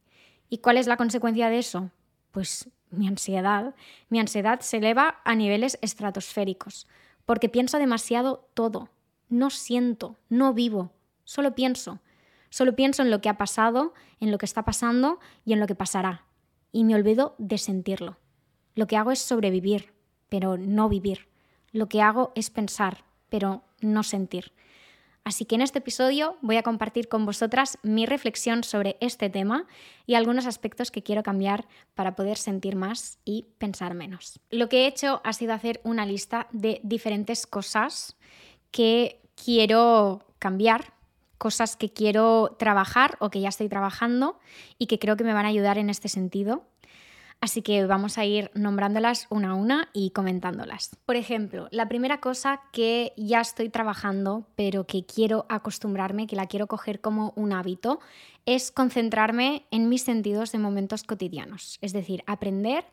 ¿Y 0.48 0.58
cuál 0.58 0.76
es 0.76 0.86
la 0.86 0.96
consecuencia 0.96 1.48
de 1.48 1.58
eso? 1.58 1.90
Pues 2.30 2.70
mi 2.90 3.08
ansiedad. 3.08 3.74
Mi 4.08 4.20
ansiedad 4.20 4.60
se 4.60 4.78
eleva 4.78 5.20
a 5.24 5.34
niveles 5.34 5.78
estratosféricos, 5.82 6.86
porque 7.24 7.48
pienso 7.48 7.78
demasiado 7.78 8.48
todo. 8.54 8.90
No 9.28 9.50
siento, 9.50 10.16
no 10.28 10.52
vivo, 10.52 10.92
solo 11.24 11.54
pienso. 11.54 12.00
Solo 12.50 12.76
pienso 12.76 13.02
en 13.02 13.10
lo 13.10 13.22
que 13.22 13.30
ha 13.30 13.38
pasado, 13.38 13.94
en 14.20 14.30
lo 14.30 14.36
que 14.36 14.44
está 14.44 14.62
pasando 14.62 15.18
y 15.44 15.54
en 15.54 15.60
lo 15.60 15.66
que 15.66 15.74
pasará. 15.74 16.26
Y 16.70 16.84
me 16.84 16.94
olvido 16.94 17.34
de 17.38 17.56
sentirlo. 17.56 18.18
Lo 18.74 18.86
que 18.86 18.98
hago 18.98 19.10
es 19.10 19.20
sobrevivir, 19.20 19.94
pero 20.28 20.58
no 20.58 20.90
vivir. 20.90 21.28
Lo 21.72 21.88
que 21.88 22.02
hago 22.02 22.32
es 22.34 22.50
pensar, 22.50 23.04
pero 23.30 23.62
no 23.80 24.02
sentir. 24.02 24.52
Así 25.24 25.44
que 25.44 25.54
en 25.54 25.62
este 25.62 25.78
episodio 25.78 26.36
voy 26.40 26.56
a 26.56 26.62
compartir 26.62 27.08
con 27.08 27.24
vosotras 27.24 27.78
mi 27.82 28.06
reflexión 28.06 28.64
sobre 28.64 28.96
este 29.00 29.30
tema 29.30 29.66
y 30.04 30.14
algunos 30.14 30.46
aspectos 30.46 30.90
que 30.90 31.02
quiero 31.02 31.22
cambiar 31.22 31.66
para 31.94 32.16
poder 32.16 32.36
sentir 32.36 32.74
más 32.74 33.18
y 33.24 33.46
pensar 33.58 33.94
menos. 33.94 34.40
Lo 34.50 34.68
que 34.68 34.84
he 34.84 34.86
hecho 34.86 35.20
ha 35.24 35.32
sido 35.32 35.54
hacer 35.54 35.80
una 35.84 36.06
lista 36.06 36.48
de 36.50 36.80
diferentes 36.82 37.46
cosas 37.46 38.16
que 38.72 39.20
quiero 39.36 40.24
cambiar, 40.40 40.92
cosas 41.38 41.76
que 41.76 41.92
quiero 41.92 42.56
trabajar 42.58 43.16
o 43.20 43.30
que 43.30 43.40
ya 43.40 43.48
estoy 43.48 43.68
trabajando 43.68 44.40
y 44.78 44.86
que 44.86 44.98
creo 44.98 45.16
que 45.16 45.24
me 45.24 45.34
van 45.34 45.46
a 45.46 45.50
ayudar 45.50 45.78
en 45.78 45.88
este 45.88 46.08
sentido. 46.08 46.64
Así 47.42 47.60
que 47.60 47.84
vamos 47.86 48.18
a 48.18 48.24
ir 48.24 48.52
nombrándolas 48.54 49.26
una 49.28 49.50
a 49.50 49.54
una 49.54 49.88
y 49.92 50.10
comentándolas. 50.10 50.96
Por 51.04 51.16
ejemplo, 51.16 51.66
la 51.72 51.88
primera 51.88 52.20
cosa 52.20 52.60
que 52.70 53.12
ya 53.16 53.40
estoy 53.40 53.68
trabajando, 53.68 54.46
pero 54.54 54.86
que 54.86 55.04
quiero 55.04 55.44
acostumbrarme, 55.48 56.28
que 56.28 56.36
la 56.36 56.46
quiero 56.46 56.68
coger 56.68 57.00
como 57.00 57.32
un 57.34 57.52
hábito, 57.52 57.98
es 58.46 58.70
concentrarme 58.70 59.66
en 59.72 59.88
mis 59.88 60.04
sentidos 60.04 60.52
de 60.52 60.60
momentos 60.60 61.02
cotidianos. 61.02 61.78
Es 61.80 61.92
decir, 61.92 62.22
aprender 62.28 62.84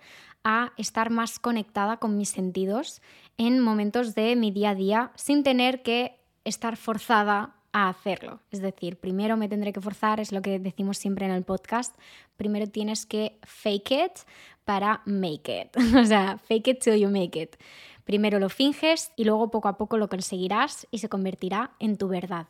a 0.43 0.73
estar 0.77 1.11
más 1.11 1.37
conectada 1.37 1.97
con 1.97 2.17
mis 2.17 2.29
sentidos 2.29 3.03
en 3.37 3.59
momentos 3.59 4.15
de 4.15 4.35
mi 4.35 4.49
día 4.49 4.71
a 4.71 4.75
día 4.75 5.11
sin 5.13 5.43
tener 5.43 5.83
que 5.83 6.19
estar 6.43 6.75
forzada 6.75 7.58
a 7.71 7.89
hacerlo. 7.89 8.39
Es 8.51 8.61
decir, 8.61 8.97
primero 8.97 9.37
me 9.37 9.49
tendré 9.49 9.73
que 9.73 9.81
forzar, 9.81 10.19
es 10.19 10.31
lo 10.31 10.41
que 10.41 10.59
decimos 10.59 10.97
siempre 10.97 11.25
en 11.25 11.31
el 11.31 11.43
podcast, 11.43 11.95
primero 12.37 12.67
tienes 12.67 13.05
que 13.05 13.37
fake 13.43 13.91
it 13.91 14.11
para 14.65 15.01
make 15.05 15.61
it. 15.61 15.77
o 15.97 16.05
sea, 16.05 16.37
fake 16.37 16.67
it 16.67 16.79
till 16.83 16.99
you 16.99 17.09
make 17.09 17.39
it. 17.39 17.55
Primero 18.03 18.39
lo 18.39 18.49
finges 18.49 19.11
y 19.15 19.23
luego 19.25 19.51
poco 19.51 19.67
a 19.67 19.77
poco 19.77 19.97
lo 19.97 20.09
conseguirás 20.09 20.87
y 20.89 20.97
se 20.97 21.09
convertirá 21.09 21.71
en 21.79 21.97
tu 21.97 22.07
verdad. 22.07 22.47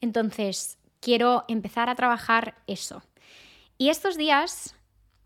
Entonces, 0.00 0.78
quiero 1.00 1.44
empezar 1.48 1.88
a 1.88 1.94
trabajar 1.94 2.56
eso. 2.66 3.02
Y 3.76 3.90
estos 3.90 4.16
días 4.16 4.74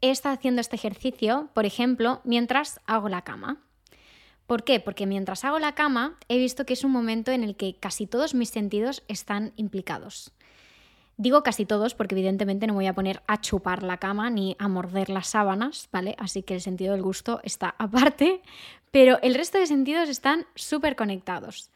he 0.03 0.11
estado 0.11 0.35
haciendo 0.35 0.61
este 0.61 0.77
ejercicio, 0.77 1.49
por 1.55 1.65
ejemplo, 1.65 2.21
mientras 2.25 2.81
hago 2.87 3.09
la 3.09 3.23
cama. 3.23 3.63
¿Por 4.53 4.65
qué? 4.65 4.81
Porque 4.81 5.07
mientras 5.07 5.47
hago 5.47 5.59
la 5.59 5.75
cama 5.75 6.19
he 6.29 6.37
visto 6.37 6.67
que 6.67 6.75
es 6.75 6.85
un 6.85 6.93
momento 6.93 7.31
en 7.31 7.43
el 7.43 7.57
que 7.57 7.77
casi 7.77 8.07
todos 8.07 8.35
mis 8.35 8.51
sentidos 8.51 9.03
están 9.09 9.55
implicados. 9.57 10.31
Digo 11.17 11.43
casi 11.43 11.65
todos 11.65 11.95
porque 11.95 12.15
evidentemente 12.15 12.67
no 12.67 12.75
voy 12.75 12.87
a 12.87 12.93
poner 12.93 13.23
a 13.27 13.41
chupar 13.41 13.83
la 13.83 13.97
cama 13.97 14.29
ni 14.29 14.55
a 14.59 14.69
morder 14.69 15.09
las 15.09 15.29
sábanas, 15.29 15.89
¿vale? 15.91 16.17
Así 16.19 16.43
que 16.43 16.53
el 16.53 16.61
sentido 16.61 16.93
del 16.93 17.01
gusto 17.01 17.41
está 17.45 17.75
aparte, 17.79 18.43
pero 18.91 19.19
el 19.23 19.37
resto 19.37 19.57
de 19.57 19.67
sentidos 19.67 20.11
están 20.11 20.45
súper 20.55 20.97
conectados. 20.97 21.71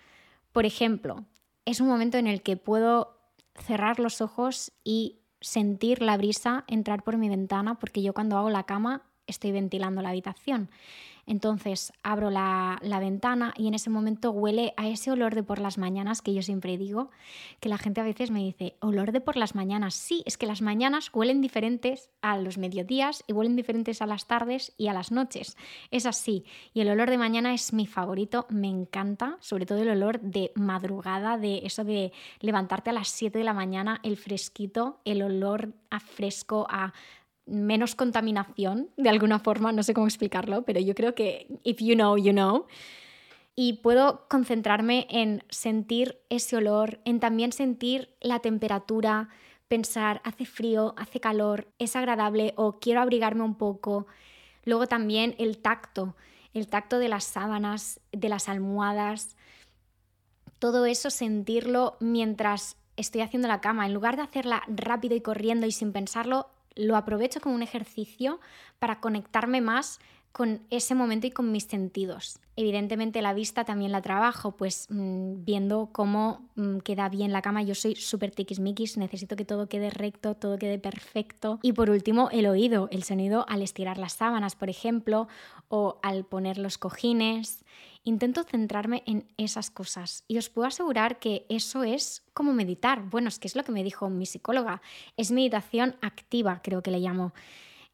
Por 0.52 0.66
ejemplo, 0.66 1.24
es 1.64 1.80
un 1.80 1.88
momento 1.88 2.18
en 2.18 2.26
el 2.26 2.42
que 2.42 2.58
puedo 2.58 3.16
cerrar 3.54 4.00
los 4.00 4.20
ojos 4.20 4.72
y 4.84 5.20
sentir 5.40 6.02
la 6.02 6.18
brisa 6.18 6.64
entrar 6.66 7.04
por 7.04 7.16
mi 7.16 7.30
ventana 7.30 7.78
porque 7.78 8.02
yo 8.02 8.12
cuando 8.12 8.36
hago 8.36 8.50
la 8.50 8.64
cama 8.64 9.06
estoy 9.26 9.52
ventilando 9.52 10.02
la 10.02 10.10
habitación. 10.10 10.70
Entonces 11.26 11.92
abro 12.04 12.30
la, 12.30 12.78
ventana 13.00 13.52
y 13.56 13.66
en 13.66 13.74
ese 13.74 13.90
momento 13.90 14.30
huele 14.30 14.72
a 14.76 14.88
ese 14.88 15.10
olor 15.10 15.34
de 15.34 15.42
por 15.42 15.58
las 15.58 15.76
mañanas 15.76 16.22
que 16.22 16.32
yo 16.32 16.40
siempre 16.40 16.78
digo, 16.78 17.10
que 17.60 17.68
la 17.68 17.78
gente 17.78 18.00
a 18.00 18.04
veces 18.04 18.30
me 18.30 18.38
dice, 18.38 18.76
olor 18.80 19.10
de 19.10 19.20
por 19.20 19.36
las 19.36 19.54
mañanas. 19.54 19.94
Sí, 19.94 20.22
es 20.24 20.38
que 20.38 20.46
las 20.46 20.62
mañanas 20.62 21.10
huelen 21.12 21.40
diferentes 21.40 22.10
a 22.22 22.38
los 22.38 22.58
mediodías 22.58 23.24
y 23.26 23.32
huelen 23.32 23.56
diferentes 23.56 24.00
a 24.00 24.06
las 24.06 24.26
tardes 24.26 24.72
y 24.78 24.86
a 24.86 24.92
las 24.92 25.10
noches. 25.10 25.56
Es 25.90 26.06
así. 26.06 26.44
Y 26.72 26.80
el 26.80 26.90
olor 26.90 27.10
de 27.10 27.18
mañana 27.18 27.52
es 27.52 27.72
mi 27.72 27.86
favorito, 27.86 28.46
me 28.48 28.68
encanta, 28.68 29.36
sobre 29.40 29.66
todo 29.66 29.82
el 29.82 29.90
olor 29.90 30.20
de 30.20 30.52
madrugada, 30.54 31.38
de 31.38 31.62
eso 31.64 31.82
de 31.82 32.12
levantarte 32.40 32.90
a 32.90 32.94
las 32.94 33.08
7 33.08 33.36
de 33.36 33.44
la 33.44 33.52
mañana, 33.52 34.00
el 34.04 34.16
fresquito, 34.16 35.00
el 35.04 35.22
olor 35.22 35.74
a 35.90 35.98
fresco, 35.98 36.66
a 36.70 36.92
menos 37.46 37.94
contaminación, 37.94 38.90
de 38.96 39.08
alguna 39.08 39.38
forma, 39.38 39.72
no 39.72 39.82
sé 39.82 39.94
cómo 39.94 40.06
explicarlo, 40.06 40.62
pero 40.62 40.80
yo 40.80 40.94
creo 40.94 41.14
que 41.14 41.46
if 41.64 41.78
you 41.80 41.94
know, 41.94 42.16
you 42.16 42.32
know. 42.32 42.66
Y 43.54 43.74
puedo 43.74 44.26
concentrarme 44.28 45.06
en 45.08 45.42
sentir 45.48 46.20
ese 46.28 46.56
olor, 46.56 47.00
en 47.04 47.20
también 47.20 47.52
sentir 47.52 48.10
la 48.20 48.40
temperatura, 48.40 49.30
pensar, 49.68 50.20
hace 50.24 50.44
frío, 50.44 50.94
hace 50.98 51.20
calor, 51.20 51.68
es 51.78 51.96
agradable 51.96 52.52
o 52.56 52.78
quiero 52.78 53.00
abrigarme 53.00 53.42
un 53.42 53.54
poco. 53.54 54.06
Luego 54.64 54.86
también 54.86 55.34
el 55.38 55.58
tacto, 55.58 56.16
el 56.52 56.68
tacto 56.68 56.98
de 56.98 57.08
las 57.08 57.24
sábanas, 57.24 58.00
de 58.12 58.28
las 58.28 58.48
almohadas, 58.48 59.36
todo 60.58 60.86
eso 60.86 61.10
sentirlo 61.10 61.96
mientras 62.00 62.76
estoy 62.96 63.20
haciendo 63.20 63.48
la 63.48 63.60
cama. 63.60 63.86
En 63.86 63.94
lugar 63.94 64.16
de 64.16 64.22
hacerla 64.22 64.62
rápido 64.68 65.14
y 65.14 65.20
corriendo 65.20 65.66
y 65.66 65.72
sin 65.72 65.92
pensarlo, 65.92 66.48
lo 66.76 66.96
aprovecho 66.96 67.40
como 67.40 67.54
un 67.54 67.62
ejercicio 67.62 68.40
para 68.78 69.00
conectarme 69.00 69.60
más 69.60 69.98
con 70.36 70.60
ese 70.68 70.94
momento 70.94 71.26
y 71.26 71.30
con 71.30 71.50
mis 71.50 71.64
sentidos. 71.64 72.40
Evidentemente 72.56 73.22
la 73.22 73.32
vista 73.32 73.64
también 73.64 73.90
la 73.90 74.02
trabajo, 74.02 74.54
pues 74.54 74.86
mm, 74.90 75.44
viendo 75.46 75.88
cómo 75.92 76.50
mm, 76.56 76.80
queda 76.80 77.08
bien 77.08 77.32
la 77.32 77.40
cama. 77.40 77.62
Yo 77.62 77.74
soy 77.74 77.96
súper 77.96 78.32
tiquismiquis, 78.32 78.98
necesito 78.98 79.34
que 79.34 79.46
todo 79.46 79.66
quede 79.66 79.88
recto, 79.88 80.34
todo 80.34 80.58
quede 80.58 80.78
perfecto. 80.78 81.58
Y 81.62 81.72
por 81.72 81.88
último, 81.88 82.28
el 82.32 82.46
oído, 82.48 82.90
el 82.92 83.02
sonido 83.02 83.46
al 83.48 83.62
estirar 83.62 83.96
las 83.96 84.12
sábanas, 84.12 84.56
por 84.56 84.68
ejemplo, 84.68 85.26
o 85.68 85.98
al 86.02 86.26
poner 86.26 86.58
los 86.58 86.76
cojines. 86.76 87.64
Intento 88.08 88.44
centrarme 88.44 89.02
en 89.04 89.26
esas 89.36 89.68
cosas 89.68 90.22
y 90.28 90.38
os 90.38 90.48
puedo 90.48 90.68
asegurar 90.68 91.18
que 91.18 91.44
eso 91.48 91.82
es 91.82 92.22
como 92.34 92.52
meditar. 92.52 93.02
Bueno, 93.10 93.26
es 93.26 93.40
que 93.40 93.48
es 93.48 93.56
lo 93.56 93.64
que 93.64 93.72
me 93.72 93.82
dijo 93.82 94.08
mi 94.08 94.26
psicóloga. 94.26 94.80
Es 95.16 95.32
meditación 95.32 95.96
activa, 96.02 96.60
creo 96.62 96.84
que 96.84 96.92
le 96.92 97.00
llamo. 97.00 97.34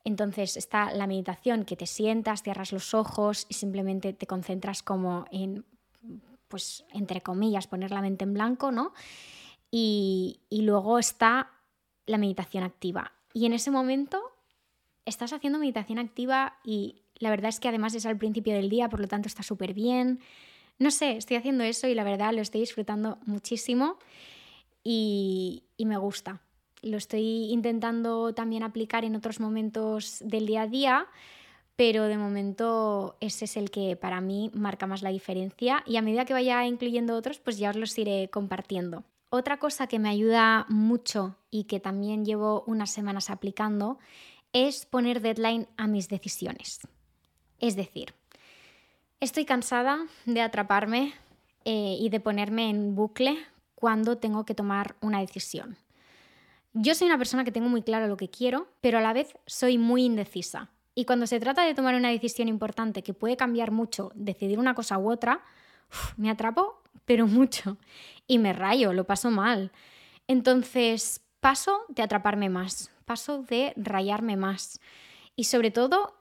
Entonces 0.04 0.58
está 0.58 0.92
la 0.92 1.06
meditación 1.06 1.64
que 1.64 1.76
te 1.76 1.86
sientas, 1.86 2.42
cierras 2.42 2.72
los 2.72 2.92
ojos 2.92 3.46
y 3.48 3.54
simplemente 3.54 4.12
te 4.12 4.26
concentras 4.26 4.82
como 4.82 5.24
en, 5.30 5.64
pues, 6.48 6.84
entre 6.92 7.22
comillas, 7.22 7.66
poner 7.66 7.90
la 7.90 8.02
mente 8.02 8.24
en 8.24 8.34
blanco, 8.34 8.70
¿no? 8.70 8.92
Y, 9.70 10.40
y 10.50 10.60
luego 10.60 10.98
está 10.98 11.52
la 12.04 12.18
meditación 12.18 12.64
activa. 12.64 13.12
Y 13.32 13.46
en 13.46 13.54
ese 13.54 13.70
momento 13.70 14.20
estás 15.06 15.32
haciendo 15.32 15.58
meditación 15.58 15.98
activa 15.98 16.58
y 16.62 17.01
la 17.22 17.30
verdad 17.30 17.50
es 17.50 17.60
que 17.60 17.68
además 17.68 17.94
es 17.94 18.04
al 18.04 18.18
principio 18.18 18.52
del 18.52 18.68
día, 18.68 18.88
por 18.88 18.98
lo 18.98 19.06
tanto 19.06 19.28
está 19.28 19.44
súper 19.44 19.74
bien. 19.74 20.18
No 20.80 20.90
sé, 20.90 21.16
estoy 21.16 21.36
haciendo 21.36 21.62
eso 21.62 21.86
y 21.86 21.94
la 21.94 22.02
verdad 22.02 22.32
lo 22.34 22.42
estoy 22.42 22.62
disfrutando 22.62 23.18
muchísimo 23.26 23.96
y, 24.82 25.62
me 25.78 25.96
gusta. 25.96 26.40
Lo 26.82 26.96
estoy 26.96 27.52
intentando 27.52 28.34
también 28.34 28.64
aplicar 28.64 29.04
en 29.04 29.14
otros 29.14 29.38
momentos 29.38 30.18
del 30.24 30.46
día 30.46 30.62
a 30.62 30.66
día, 30.66 31.06
pero 31.76 32.06
de 32.06 32.18
momento 32.18 33.16
ese 33.20 33.44
es 33.44 33.56
el 33.56 33.70
que 33.70 33.94
para 33.94 34.20
mí 34.20 34.50
marca 34.52 34.88
más 34.88 35.02
la 35.02 35.10
diferencia 35.10 35.84
y 35.86 35.98
a 35.98 36.02
medida 36.02 36.24
que 36.24 36.32
vaya 36.32 36.66
incluyendo 36.66 37.14
otros, 37.14 37.38
pues 37.38 37.56
ya 37.56 37.70
os 37.70 37.76
los 37.76 37.96
iré 37.98 38.30
compartiendo. 38.30 39.04
Otra 39.30 39.60
cosa 39.60 39.86
que 39.86 40.00
me 40.00 40.08
ayuda 40.08 40.66
mucho 40.68 41.36
y 41.52 41.64
que 41.64 41.78
también 41.78 42.24
llevo 42.24 42.64
unas 42.66 42.90
semanas 42.90 43.30
aplicando 43.30 44.00
es 44.52 44.86
poner 44.86 45.20
deadline 45.20 45.68
a 45.76 45.86
mis 45.86 46.08
decisiones. 46.08 46.80
Es 47.62 47.76
decir, 47.76 48.12
estoy 49.20 49.44
cansada 49.44 50.00
de 50.26 50.40
atraparme 50.40 51.14
eh, 51.64 51.96
y 51.98 52.08
de 52.08 52.18
ponerme 52.18 52.68
en 52.68 52.96
bucle 52.96 53.38
cuando 53.76 54.18
tengo 54.18 54.44
que 54.44 54.56
tomar 54.56 54.96
una 55.00 55.20
decisión. 55.20 55.76
Yo 56.72 56.96
soy 56.96 57.06
una 57.06 57.18
persona 57.18 57.44
que 57.44 57.52
tengo 57.52 57.68
muy 57.68 57.82
claro 57.82 58.08
lo 58.08 58.16
que 58.16 58.28
quiero, 58.28 58.66
pero 58.80 58.98
a 58.98 59.00
la 59.00 59.12
vez 59.12 59.32
soy 59.46 59.78
muy 59.78 60.02
indecisa. 60.02 60.70
Y 60.96 61.04
cuando 61.04 61.28
se 61.28 61.38
trata 61.38 61.64
de 61.64 61.74
tomar 61.74 61.94
una 61.94 62.08
decisión 62.08 62.48
importante 62.48 63.04
que 63.04 63.14
puede 63.14 63.36
cambiar 63.36 63.70
mucho, 63.70 64.10
decidir 64.16 64.58
una 64.58 64.74
cosa 64.74 64.98
u 64.98 65.08
otra, 65.08 65.44
me 66.16 66.30
atrapo, 66.30 66.82
pero 67.04 67.28
mucho. 67.28 67.76
Y 68.26 68.38
me 68.38 68.52
rayo, 68.52 68.92
lo 68.92 69.04
paso 69.04 69.30
mal. 69.30 69.70
Entonces, 70.26 71.20
paso 71.38 71.84
de 71.90 72.02
atraparme 72.02 72.48
más, 72.48 72.90
paso 73.04 73.44
de 73.44 73.72
rayarme 73.76 74.36
más. 74.36 74.80
Y 75.36 75.44
sobre 75.44 75.70
todo, 75.70 76.16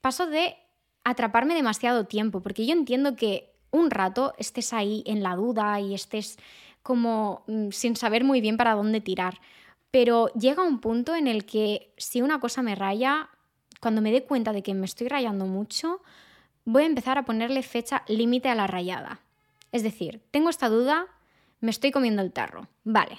paso 0.00 0.26
de 0.26 0.56
atraparme 1.04 1.54
demasiado 1.54 2.06
tiempo, 2.06 2.40
porque 2.40 2.66
yo 2.66 2.72
entiendo 2.72 3.16
que 3.16 3.52
un 3.70 3.90
rato 3.90 4.34
estés 4.38 4.72
ahí 4.72 5.02
en 5.06 5.22
la 5.22 5.36
duda 5.36 5.80
y 5.80 5.94
estés 5.94 6.38
como 6.82 7.44
mm, 7.46 7.70
sin 7.70 7.96
saber 7.96 8.24
muy 8.24 8.40
bien 8.40 8.56
para 8.56 8.74
dónde 8.74 9.00
tirar. 9.00 9.40
Pero 9.90 10.28
llega 10.34 10.62
un 10.62 10.80
punto 10.80 11.14
en 11.14 11.26
el 11.26 11.44
que 11.44 11.92
si 11.96 12.22
una 12.22 12.40
cosa 12.40 12.62
me 12.62 12.74
raya, 12.74 13.28
cuando 13.80 14.00
me 14.00 14.12
dé 14.12 14.24
cuenta 14.24 14.52
de 14.52 14.62
que 14.62 14.74
me 14.74 14.86
estoy 14.86 15.08
rayando 15.08 15.46
mucho, 15.46 16.00
voy 16.64 16.84
a 16.84 16.86
empezar 16.86 17.18
a 17.18 17.24
ponerle 17.24 17.62
fecha 17.62 18.04
límite 18.06 18.48
a 18.48 18.54
la 18.54 18.66
rayada. 18.66 19.20
Es 19.72 19.82
decir, 19.82 20.22
tengo 20.30 20.50
esta 20.50 20.68
duda, 20.68 21.06
me 21.60 21.70
estoy 21.70 21.90
comiendo 21.90 22.22
el 22.22 22.32
tarro. 22.32 22.68
Vale, 22.84 23.18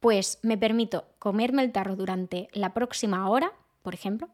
pues 0.00 0.38
me 0.42 0.58
permito 0.58 1.06
comerme 1.18 1.62
el 1.62 1.72
tarro 1.72 1.96
durante 1.96 2.48
la 2.52 2.74
próxima 2.74 3.28
hora, 3.28 3.52
por 3.82 3.94
ejemplo, 3.94 4.28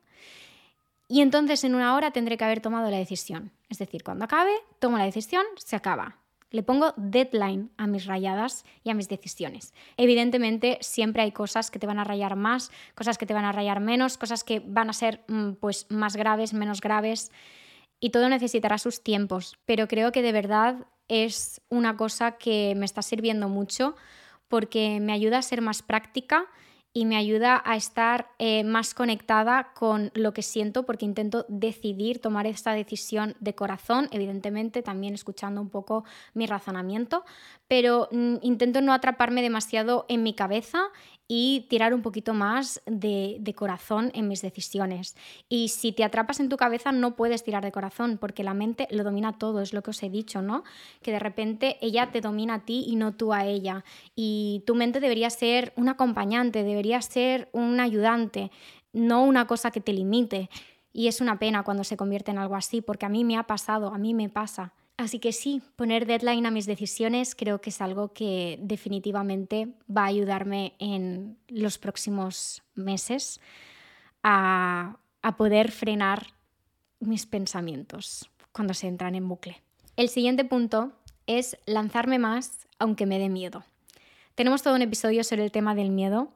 y 1.09 1.21
entonces 1.21 1.65
en 1.65 1.75
una 1.75 1.95
hora 1.95 2.11
tendré 2.11 2.37
que 2.37 2.45
haber 2.45 2.61
tomado 2.61 2.91
la 2.91 2.99
decisión. 2.99 3.53
Es 3.69 3.79
decir, 3.79 4.03
cuando 4.03 4.25
acabe, 4.25 4.53
tomo 4.79 4.99
la 4.99 5.05
decisión, 5.05 5.45
se 5.57 5.77
acaba. 5.77 6.19
Le 6.51 6.63
pongo 6.63 6.95
deadline 6.97 7.71
a 7.77 7.87
mis 7.87 8.07
rayadas 8.07 8.65
y 8.85 8.91
a 8.91 8.95
mis 8.95 9.09
decisiones. 9.09 9.75
Evidentemente, 9.97 10.79
siempre 10.81 11.23
hay 11.23 11.33
cosas 11.33 11.71
que 11.71 11.81
te 11.81 11.87
van 11.87 11.99
a 11.99 12.05
rayar 12.05 12.37
más, 12.37 12.71
cosas 12.95 13.19
que 13.19 13.27
te 13.27 13.35
van 13.35 13.45
a 13.45 13.53
rayar 13.53 13.81
menos, 13.81 14.17
cosas 14.17 14.45
que 14.45 14.61
van 14.65 14.89
a 14.89 14.93
ser 14.93 15.25
mm, 15.27 15.55
pues, 15.55 15.87
más 15.91 16.15
graves, 16.15 16.55
menos 16.55 16.81
graves, 16.81 17.33
y 17.99 18.11
todo 18.11 18.29
necesitará 18.29 18.79
sus 18.79 19.03
tiempos. 19.03 19.59
Pero 19.65 19.89
creo 19.89 20.13
que 20.13 20.23
de 20.23 20.33
verdad 20.33 20.87
es 21.09 21.61
una 21.69 21.97
cosa 21.97 22.39
que 22.39 22.75
me 22.77 22.87
está 22.87 23.03
sirviendo 23.03 23.49
mucho 23.49 23.97
porque 24.49 25.01
me 25.01 25.13
ayuda 25.13 25.39
a 25.39 25.43
ser 25.43 25.61
más 25.61 25.83
práctica 25.83 26.47
y 26.97 27.07
me 27.07 27.17
ayuda 27.17 27.61
a 27.67 27.75
estar 27.75 28.31
eh, 28.39 28.63
más 28.63 28.95
conectada 28.95 29.73
con 29.75 30.13
lo 30.15 30.33
que 30.33 30.43
siento 30.43 30.85
porque 30.85 31.05
intento 31.05 31.45
decidir 31.49 32.21
tomar 32.21 32.47
esta 32.47 32.73
decisión 32.73 33.35
de 33.41 33.57
corazón, 33.57 34.09
evidentemente 34.13 34.81
también 34.81 35.13
escuchando 35.13 35.61
un 35.61 35.71
poco 35.71 36.05
mi 36.35 36.47
razonamiento, 36.47 37.25
pero 37.67 38.09
mm, 38.13 38.37
intento 38.43 38.81
no 38.81 38.93
atraparme 38.93 39.43
demasiado 39.43 40.07
en 40.09 40.23
mi 40.23 40.35
cabeza 40.35 40.85
y 41.27 41.67
tirar 41.71 41.95
un 41.95 42.03
poquito 42.03 42.35
más 42.35 42.83
de, 42.87 43.41
corazón 43.57 44.11
en 44.15 44.29
mis 44.29 44.43
decisiones. 44.43 45.17
Y 45.49 45.69
si 45.69 45.93
te 45.93 46.05
atrapas 46.05 46.41
en 46.41 46.49
tu 46.49 46.57
cabeza 46.57 46.93
no 46.93 47.17
puedes 47.17 47.45
tirar 47.45 47.65
de 47.65 47.73
corazón 47.73 48.19
porque 48.19 48.45
la 48.45 48.55
mente 48.55 48.89
lo 48.91 49.05
domina 49.05 49.39
todo, 49.39 49.61
es 49.61 49.73
lo 49.73 49.83
que 49.83 49.91
os 49.91 50.03
he 50.03 50.11
dicho, 50.11 50.43
¿no? 50.43 50.65
Que 51.03 51.13
de 51.13 51.19
repente 51.19 51.79
ella 51.81 52.11
te 52.11 52.21
domina 52.21 52.55
a 52.55 52.65
ti 52.65 52.85
y 52.87 52.97
no 52.97 53.15
tú 53.15 53.33
a 53.33 53.47
ella. 53.47 53.85
Y 54.15 54.63
tu 54.67 54.75
mente 54.75 55.01
debería 55.01 55.31
ser 55.31 55.73
un 55.77 55.89
acompañante, 55.89 56.63
debería 56.63 57.01
ser 57.01 57.49
un 57.53 57.81
ayudante, 57.81 58.51
no 58.93 59.25
una 59.25 59.47
cosa 59.47 59.71
que 59.71 59.81
te 59.81 59.93
limite. 59.93 60.51
Y 60.93 61.09
es 61.09 61.21
una 61.21 61.39
pena 61.39 61.65
cuando 61.65 61.85
se 61.85 61.97
convierte 61.97 62.31
en 62.31 62.39
algo 62.39 62.55
así, 62.55 62.81
porque 62.81 63.07
a 63.07 63.09
mí 63.09 63.25
me 63.25 63.37
ha 63.37 63.45
pasado, 63.45 63.89
a 63.89 63.99
mí 63.99 64.15
me 64.15 64.29
pasa. 64.29 64.75
Así 64.97 65.19
que 65.19 65.33
sí, 65.33 65.61
poner 65.75 66.07
deadline 66.07 66.47
a 66.47 66.53
mis 66.53 66.67
decisiones 66.67 67.35
creo 67.35 67.61
que 67.61 67.71
es 67.71 67.81
algo 67.81 68.13
que 68.13 68.59
definitivamente 68.61 69.75
va 69.91 70.03
a 70.03 70.07
ayudarme 70.07 70.75
en 70.79 71.37
los 71.49 71.79
próximos 71.79 72.63
meses 72.75 73.41
a, 74.23 74.99
poder 75.37 75.73
frenar 75.73 76.35
mis 77.01 77.27
pensamientos 77.27 78.31
cuando 78.53 78.75
se 78.75 78.87
entran 78.87 79.15
en 79.15 79.27
bucle. 79.27 79.63
El 79.97 80.11
siguiente 80.11 80.45
punto 80.45 80.93
es 81.27 81.57
lanzarme 81.67 82.19
más 82.19 82.69
aunque 82.79 83.07
me 83.07 83.19
dé 83.19 83.29
miedo. 83.29 83.65
Tenemos 84.35 84.63
todo 84.63 84.75
un 84.75 84.83
episodio 84.83 85.25
sobre 85.25 85.45
el 85.45 85.51
tema 85.51 85.75
del 85.75 85.91
miedo, 85.91 86.33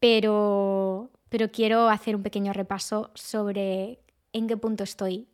pero, 0.00 1.10
pero 1.28 1.50
quiero 1.50 1.88
hacer 1.88 2.14
un 2.14 2.22
pequeño 2.22 2.52
repaso 2.52 3.10
sobre 3.14 4.00
en 4.32 4.46
qué 4.46 4.56
punto 4.56 4.84
estoy 4.84 5.26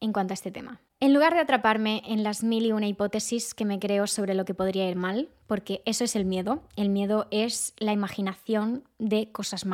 en 0.00 0.12
cuanto 0.12 0.32
a 0.32 0.34
este 0.34 0.50
tema. 0.50 0.80
En 1.00 1.12
lugar 1.12 1.34
de 1.34 1.40
atraparme 1.40 2.02
en 2.06 2.22
las 2.22 2.42
mil 2.42 2.64
y 2.64 2.72
una 2.72 2.86
hipótesis 2.86 3.52
que 3.52 3.64
me 3.64 3.78
creo 3.78 4.06
sobre 4.06 4.34
lo 4.34 4.44
que 4.44 4.54
podría 4.54 4.88
ir 4.88 4.96
mal, 4.96 5.28
porque 5.46 5.82
eso 5.84 6.04
es 6.04 6.16
el 6.16 6.24
miedo, 6.24 6.62
el 6.76 6.88
miedo 6.88 7.26
es 7.30 7.74
la 7.78 7.92
imaginación 7.92 8.84
de 8.98 9.30
cosas, 9.30 9.66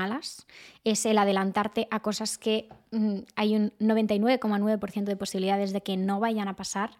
es 0.83 1.07
el 1.07 1.19
adelantarte 1.19 1.87
a 1.91 2.01
cosas 2.01 2.39
que 2.39 2.69
mm, 2.91 3.19
hay 3.37 3.55
un 3.55 3.73
99,9% 3.79 5.05
de 5.05 5.17
posibilidades 5.17 5.73
de 5.73 5.83
que 5.83 5.97
no 5.97 6.21
vayan 6.21 6.49
a 6.49 6.57
pasar. 6.57 6.99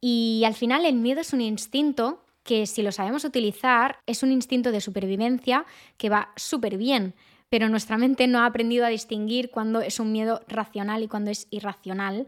Y 0.00 0.42
al 0.44 0.54
final 0.54 0.84
el 0.84 0.96
miedo 0.96 1.20
es 1.20 1.32
un 1.32 1.40
instinto 1.40 2.24
que 2.42 2.66
si 2.66 2.82
lo 2.82 2.92
sabemos 2.92 3.24
utilizar 3.24 3.98
es 4.06 4.22
un 4.22 4.32
instinto 4.32 4.72
de 4.72 4.80
supervivencia 4.80 5.64
que 5.96 6.10
va 6.10 6.32
súper 6.36 6.76
bien, 6.76 7.14
pero 7.48 7.68
nuestra 7.68 7.96
mente 7.96 8.26
no 8.26 8.40
ha 8.40 8.46
aprendido 8.46 8.84
a 8.84 8.88
distinguir 8.88 9.50
cuándo 9.50 9.80
es 9.80 10.00
un 10.00 10.10
miedo 10.10 10.40
racional 10.48 11.02
y 11.02 11.08
cuándo 11.08 11.30
es 11.30 11.46
irracional 11.50 12.26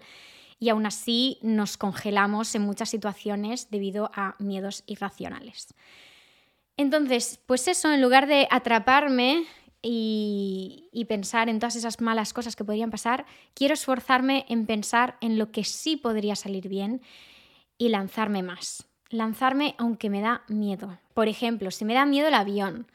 y 0.59 0.69
aún 0.69 0.87
así 0.87 1.39
nos 1.43 1.77
congelamos 1.77 2.55
en 2.55 2.63
muchas 2.63 2.89
situaciones 2.89 3.71
debido 3.71 4.11
a 4.15 4.37
miedos 4.39 4.85
irracionales. 4.87 5.75
Entonces, 6.77 7.41
pues 7.47 7.69
eso, 7.69 7.93
en 7.93 8.03
lugar 8.03 8.27
de 8.27 8.49
atraparme 8.51 9.45
y, 9.83 10.89
y, 10.93 11.05
pensar 11.07 11.49
en 11.49 11.59
todas 11.59 11.77
esas 11.77 12.01
malas 12.01 12.33
cosas 12.33 12.57
que 12.57 12.65
podrían 12.65 12.91
pasar, 12.91 13.25
quiero 13.55 13.75
esforzarme 13.75 14.45
en 14.49 14.67
pensar 14.67 15.17
en 15.21 15.39
lo 15.39 15.53
que 15.53 15.65
sí 15.65 15.97
podría 15.97 16.37
salir 16.37 16.69
bien 16.69 17.01
y 17.79 17.89
lanzarme 17.89 18.43
más. 18.43 18.87
Lanzarme 19.09 19.75
aunque 19.79 20.11
me 20.11 20.21
da 20.21 20.43
miedo. 20.49 20.99
Por 21.15 21.29
ejemplo, 21.29 21.71
si 21.71 21.85
me 21.85 21.95
da 21.95 22.05
miedo 22.05 22.29
el 22.29 22.35
avión, 22.35 22.87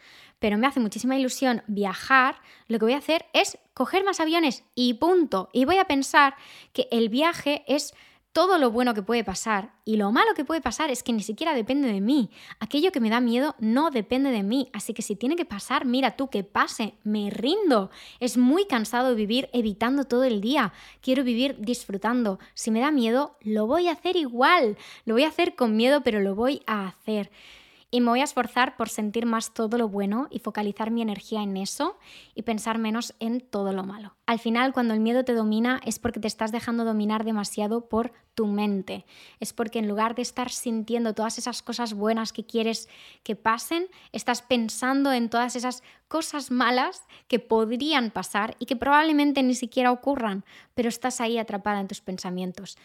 pero 0.41 0.57
me 0.57 0.65
hace 0.65 0.79
muchísima 0.79 1.15
ilusión 1.15 1.61
viajar, 1.67 2.41
lo 2.67 2.79
que 2.79 2.85
voy 2.85 2.93
a 2.95 2.97
hacer 2.97 3.27
es 3.31 3.59
coger 3.75 4.03
más 4.03 4.19
aviones 4.19 4.63
y 4.73 4.95
punto. 4.95 5.49
Y 5.53 5.65
voy 5.65 5.77
a 5.77 5.85
pensar 5.85 6.33
que 6.73 6.87
el 6.89 7.09
viaje 7.09 7.63
es 7.67 7.93
todo 8.31 8.57
lo 8.57 8.71
bueno 8.71 8.95
que 8.95 9.03
puede 9.03 9.23
pasar 9.23 9.73
y 9.85 9.97
lo 9.97 10.11
malo 10.11 10.33
que 10.35 10.43
puede 10.43 10.59
pasar 10.59 10.89
es 10.89 11.03
que 11.03 11.13
ni 11.13 11.21
siquiera 11.21 11.53
depende 11.53 11.91
de 11.91 12.01
mí. 12.01 12.31
Aquello 12.59 12.91
que 12.91 12.99
me 12.99 13.11
da 13.11 13.21
miedo 13.21 13.55
no 13.59 13.91
depende 13.91 14.31
de 14.31 14.41
mí. 14.41 14.71
Así 14.73 14.95
que 14.95 15.03
si 15.03 15.15
tiene 15.15 15.35
que 15.35 15.45
pasar, 15.45 15.85
mira 15.85 16.15
tú 16.17 16.31
que 16.31 16.43
pase, 16.43 16.95
me 17.03 17.29
rindo. 17.29 17.91
Es 18.19 18.35
muy 18.35 18.65
cansado 18.65 19.13
vivir 19.13 19.47
evitando 19.53 20.05
todo 20.05 20.23
el 20.23 20.41
día. 20.41 20.73
Quiero 21.01 21.23
vivir 21.23 21.57
disfrutando. 21.59 22.39
Si 22.55 22.71
me 22.71 22.79
da 22.79 22.89
miedo, 22.89 23.37
lo 23.41 23.67
voy 23.67 23.89
a 23.89 23.91
hacer 23.91 24.15
igual. 24.15 24.75
Lo 25.05 25.13
voy 25.13 25.23
a 25.23 25.27
hacer 25.27 25.53
con 25.53 25.75
miedo, 25.75 26.01
pero 26.01 26.19
lo 26.19 26.33
voy 26.33 26.63
a 26.65 26.87
hacer 26.87 27.29
y 27.91 27.99
me 27.99 28.09
voy 28.09 28.21
a 28.21 28.23
esforzar 28.23 28.77
por 28.77 28.87
sentir 28.87 29.25
más 29.25 29.53
todo 29.53 29.77
lo 29.77 29.89
bueno 29.89 30.27
y 30.31 30.39
focalizar 30.39 30.89
mi 30.91 31.01
energía 31.01 31.43
en 31.43 31.57
eso 31.57 31.99
y 32.33 32.43
pensar 32.43 32.77
menos 32.77 33.13
en 33.19 33.41
todo 33.41 33.73
lo 33.73 33.83
malo. 33.83 34.15
Al 34.25 34.39
final, 34.39 34.71
cuando 34.71 34.93
el 34.93 35.01
miedo 35.01 35.25
te 35.25 35.33
domina 35.33 35.81
es 35.85 35.99
porque 35.99 36.21
te 36.21 36.27
estás 36.27 36.53
dejando 36.53 36.85
dominar 36.85 37.25
demasiado 37.25 37.89
por 37.89 38.13
tu 38.33 38.47
mente. 38.47 39.05
Es 39.41 39.51
porque 39.51 39.79
en 39.79 39.89
lugar 39.89 40.15
de 40.15 40.21
estar 40.21 40.49
sintiendo 40.49 41.13
todas 41.13 41.37
esas 41.37 41.61
cosas 41.61 41.93
buenas 41.93 42.31
que 42.31 42.45
quieres 42.45 42.87
que 43.23 43.35
pasen, 43.35 43.87
estás 44.13 44.41
pensando 44.41 45.11
en 45.11 45.29
todas 45.29 45.57
esas 45.57 45.83
cosas 46.07 46.49
malas 46.49 47.03
que 47.27 47.39
podrían 47.39 48.09
pasar 48.09 48.55
y 48.57 48.67
que 48.67 48.77
probablemente 48.77 49.43
ni 49.43 49.53
siquiera 49.53 49.91
ocurran, 49.91 50.45
pero 50.75 50.87
estás 50.87 51.19
ahí 51.19 51.37
atrapada 51.37 51.81
en 51.81 51.89
tus 51.89 51.99
pensamientos. 51.99 52.77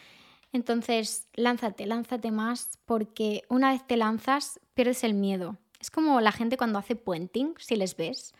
Entonces, 0.53 1.29
lánzate, 1.35 1.87
lánzate 1.87 2.31
más, 2.31 2.79
porque 2.87 3.43
una 3.49 3.73
vez 3.73 3.87
te 3.87 3.97
lanzas, 3.97 4.59
pierdes 4.77 5.03
el 5.05 5.15
miedo. 5.15 5.57
Es 5.81 5.91
como 5.91 6.21
la 6.21 6.33
gente 6.33 6.57
cuando 6.57 6.79
hace 6.79 6.95
puenting, 6.95 7.55
si 7.59 7.77
les 7.77 7.97
ves, 7.97 8.35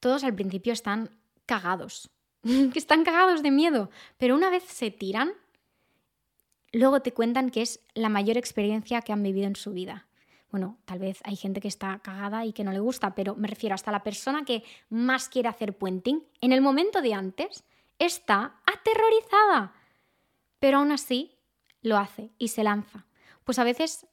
todos 0.00 0.24
al 0.24 0.34
principio 0.34 0.72
están 0.72 1.16
cagados, 1.46 2.10
que 2.42 2.72
están 2.78 3.04
cagados 3.04 3.42
de 3.42 3.50
miedo, 3.50 3.88
pero 4.18 4.34
una 4.34 4.50
vez 4.50 4.64
se 4.64 4.90
tiran, 4.90 5.32
luego 6.72 7.00
te 7.00 7.14
cuentan 7.14 7.50
que 7.50 7.62
es 7.62 7.80
la 7.94 8.08
mayor 8.08 8.36
experiencia 8.36 9.00
que 9.02 9.12
han 9.12 9.22
vivido 9.22 9.46
en 9.46 9.56
su 9.56 9.72
vida. 9.72 10.08
Bueno, 10.50 10.78
tal 10.84 10.98
vez 10.98 11.20
hay 11.24 11.36
gente 11.36 11.60
que 11.60 11.68
está 11.68 12.00
cagada 12.00 12.44
y 12.44 12.52
que 12.52 12.64
no 12.64 12.72
le 12.72 12.80
gusta, 12.80 13.14
pero 13.14 13.36
me 13.36 13.48
refiero 13.48 13.74
hasta 13.74 13.92
la 13.92 14.02
persona 14.02 14.44
que 14.44 14.64
más 14.88 15.28
quiere 15.28 15.48
hacer 15.48 15.76
puenting, 15.76 16.24
en 16.40 16.52
el 16.52 16.60
momento 16.60 17.02
de 17.02 17.14
antes, 17.14 17.64
está 17.98 18.60
aterrorizada. 18.66 19.74
Pero 20.58 20.78
aún 20.78 20.90
así 20.90 21.36
lo 21.82 21.98
hace 21.98 22.30
y 22.36 22.48
se 22.48 22.64
lanza. 22.64 23.06
Pues 23.44 23.58
a 23.58 23.64
veces 23.64 24.07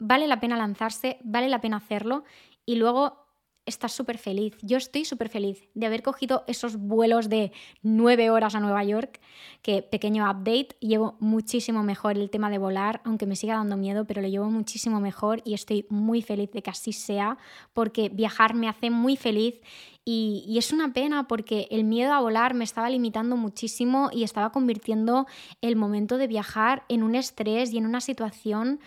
vale 0.00 0.26
la 0.26 0.40
pena 0.40 0.56
lanzarse, 0.56 1.18
vale 1.22 1.48
la 1.48 1.60
pena 1.60 1.76
hacerlo 1.76 2.24
y 2.66 2.74
luego 2.74 3.20
estás 3.66 3.92
súper 3.92 4.18
feliz. 4.18 4.56
Yo 4.62 4.76
estoy 4.76 5.04
súper 5.04 5.28
feliz 5.28 5.68
de 5.74 5.86
haber 5.86 6.02
cogido 6.02 6.44
esos 6.46 6.76
vuelos 6.76 7.28
de 7.28 7.52
nueve 7.82 8.30
horas 8.30 8.54
a 8.54 8.60
Nueva 8.60 8.82
York, 8.84 9.20
que 9.62 9.82
pequeño 9.82 10.28
update, 10.28 10.76
llevo 10.80 11.16
muchísimo 11.20 11.82
mejor 11.82 12.18
el 12.18 12.30
tema 12.30 12.50
de 12.50 12.58
volar, 12.58 13.00
aunque 13.04 13.26
me 13.26 13.36
siga 13.36 13.54
dando 13.54 13.76
miedo, 13.76 14.06
pero 14.06 14.22
lo 14.22 14.28
llevo 14.28 14.50
muchísimo 14.50 15.00
mejor 15.00 15.42
y 15.44 15.54
estoy 15.54 15.86
muy 15.88 16.22
feliz 16.22 16.50
de 16.52 16.62
que 16.62 16.70
así 16.70 16.92
sea, 16.92 17.38
porque 17.72 18.08
viajar 18.08 18.54
me 18.54 18.68
hace 18.68 18.90
muy 18.90 19.16
feliz 19.16 19.60
y, 20.04 20.44
y, 20.48 20.58
es 20.58 20.72
una 20.72 20.92
pena 20.94 21.28
porque 21.28 21.68
el 21.70 21.84
miedo 21.84 22.14
a 22.14 22.20
volar 22.20 22.54
me 22.54 22.64
estaba 22.64 22.88
limitando 22.88 23.36
muchísimo 23.36 24.10
y 24.12 24.24
estaba 24.24 24.50
convirtiendo 24.50 25.26
el 25.60 25.76
momento 25.76 26.16
de 26.16 26.26
viajar 26.26 26.84
en 26.88 27.02
un 27.02 27.14
estrés 27.14 27.72
y 27.72 27.78
en 27.78 27.86
una 27.86 28.00
situación 28.00 28.80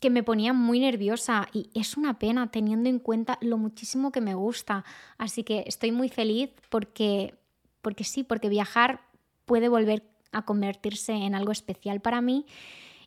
que 0.00 0.10
me 0.10 0.22
ponía 0.22 0.52
muy 0.52 0.80
nerviosa 0.80 1.48
y 1.52 1.70
es 1.74 1.96
una 1.96 2.18
pena 2.18 2.50
teniendo 2.50 2.88
en 2.88 2.98
cuenta 2.98 3.38
lo 3.40 3.56
muchísimo 3.58 4.12
que 4.12 4.20
me 4.20 4.34
gusta. 4.34 4.84
Así 5.18 5.42
que 5.42 5.64
estoy 5.66 5.92
muy 5.92 6.08
feliz 6.08 6.50
porque, 6.68 7.34
porque 7.82 8.04
sí, 8.04 8.24
porque 8.24 8.48
viajar 8.48 9.00
puede 9.46 9.68
volver 9.68 10.02
a 10.32 10.42
convertirse 10.42 11.12
en 11.12 11.34
algo 11.34 11.52
especial 11.52 12.00
para 12.00 12.20
mí 12.20 12.46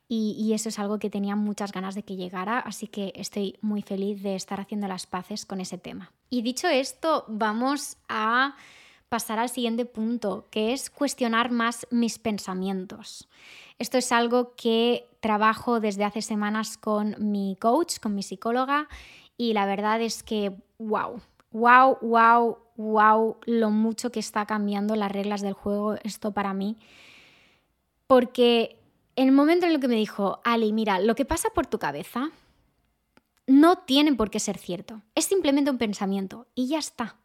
y, 0.10 0.36
y, 0.38 0.54
eso 0.54 0.70
es 0.70 0.78
algo 0.80 1.00
que 1.00 1.10
tenía 1.10 1.36
muchas 1.36 1.72
ganas 1.72 1.96
de 1.96 2.04
que 2.04 2.18
llegara, 2.18 2.60
así 2.60 2.88
que 2.88 3.14
estoy 3.16 3.58
muy 3.62 3.82
feliz 3.82 4.22
de 4.22 4.36
estar 4.36 4.60
haciendo 4.60 4.88
las 4.88 5.08
paces 5.08 5.46
con 5.46 5.62
ese 5.62 5.78
tema. 5.78 6.12
Y 6.30 6.42
dicho 6.42 6.68
esto, 6.68 7.24
vamos 7.30 7.98
a 8.10 8.56
pasar 9.14 9.38
al 9.38 9.50
siguiente 9.50 9.86
punto, 9.86 10.48
que 10.50 10.74
es 10.74 10.90
cuestionar 10.90 11.52
más 11.52 11.86
mis 11.92 12.18
pensamientos. 12.18 13.30
Esto 13.78 14.00
es 14.00 14.12
algo 14.12 14.56
que 14.56 15.08
trabajo 15.20 15.80
desde 15.80 16.04
hace 16.04 16.24
semanas 16.24 16.80
con 16.80 17.16
mi 17.20 17.56
coach, 17.62 18.00
con 18.00 18.16
mi 18.16 18.24
psicóloga, 18.24 18.88
y 19.38 19.54
la 19.54 19.68
verdad 19.68 20.02
es 20.02 20.24
que, 20.24 20.52
wow, 20.80 21.22
wow, 21.52 22.00
wow, 22.02 22.58
wow, 22.76 23.38
lo 23.46 23.70
mucho 23.70 24.12
que 24.12 24.20
está 24.20 24.48
cambiando 24.48 24.96
las 24.96 25.12
reglas 25.12 25.42
del 25.44 25.54
juego 25.54 25.94
esto 26.04 26.32
para 26.32 26.56
mí. 26.56 26.76
Porque 28.08 28.80
en 29.16 29.28
el 29.28 29.36
momento 29.36 29.68
en 29.68 29.74
el 29.74 29.80
que 29.80 29.88
me 29.88 29.96
dijo, 29.96 30.42
Ali, 30.44 30.74
mira, 30.74 31.00
lo 31.00 31.14
que 31.14 31.26
pasa 31.26 31.50
por 31.54 31.68
tu 31.68 31.78
cabeza 31.78 32.32
no 33.46 33.76
tiene 33.76 34.16
por 34.16 34.32
qué 34.32 34.40
ser 34.40 34.58
cierto, 34.58 35.04
es 35.14 35.26
simplemente 35.26 35.70
un 35.70 35.78
pensamiento 35.78 36.48
y 36.56 36.68
ya 36.68 36.80
está. 36.80 37.20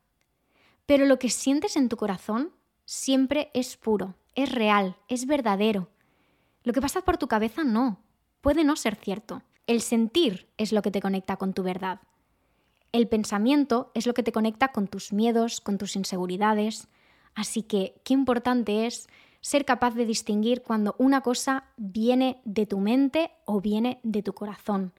Pero 0.88 1.04
lo 1.04 1.18
que 1.18 1.28
sientes 1.28 1.76
en 1.76 1.90
tu 1.90 1.98
corazón 1.98 2.50
siempre 2.86 3.50
es 3.52 3.76
puro, 3.76 4.14
es 4.34 4.50
real, 4.50 4.96
es 5.06 5.26
verdadero. 5.26 5.90
Lo 6.62 6.72
que 6.72 6.80
pasa 6.80 7.02
por 7.02 7.18
tu 7.18 7.28
cabeza 7.28 7.62
no, 7.62 8.00
puede 8.40 8.64
no 8.64 8.74
ser 8.74 8.96
cierto. 8.96 9.42
El 9.66 9.82
sentir 9.82 10.48
es 10.56 10.72
lo 10.72 10.80
que 10.80 10.90
te 10.90 11.02
conecta 11.02 11.36
con 11.36 11.52
tu 11.52 11.62
verdad. 11.62 12.00
El 12.90 13.06
pensamiento 13.06 13.90
es 13.92 14.06
lo 14.06 14.14
que 14.14 14.22
te 14.22 14.32
conecta 14.32 14.68
con 14.68 14.88
tus 14.88 15.12
miedos, 15.12 15.60
con 15.60 15.76
tus 15.76 15.94
inseguridades. 15.94 16.88
Así 17.34 17.62
que 17.62 18.00
qué 18.02 18.14
importante 18.14 18.86
es 18.86 19.10
ser 19.42 19.66
capaz 19.66 19.94
de 19.94 20.06
distinguir 20.06 20.62
cuando 20.62 20.94
una 20.96 21.20
cosa 21.20 21.64
viene 21.76 22.40
de 22.46 22.64
tu 22.64 22.78
mente 22.78 23.30
o 23.44 23.60
viene 23.60 24.00
de 24.04 24.22
tu 24.22 24.32
corazón. 24.32 24.94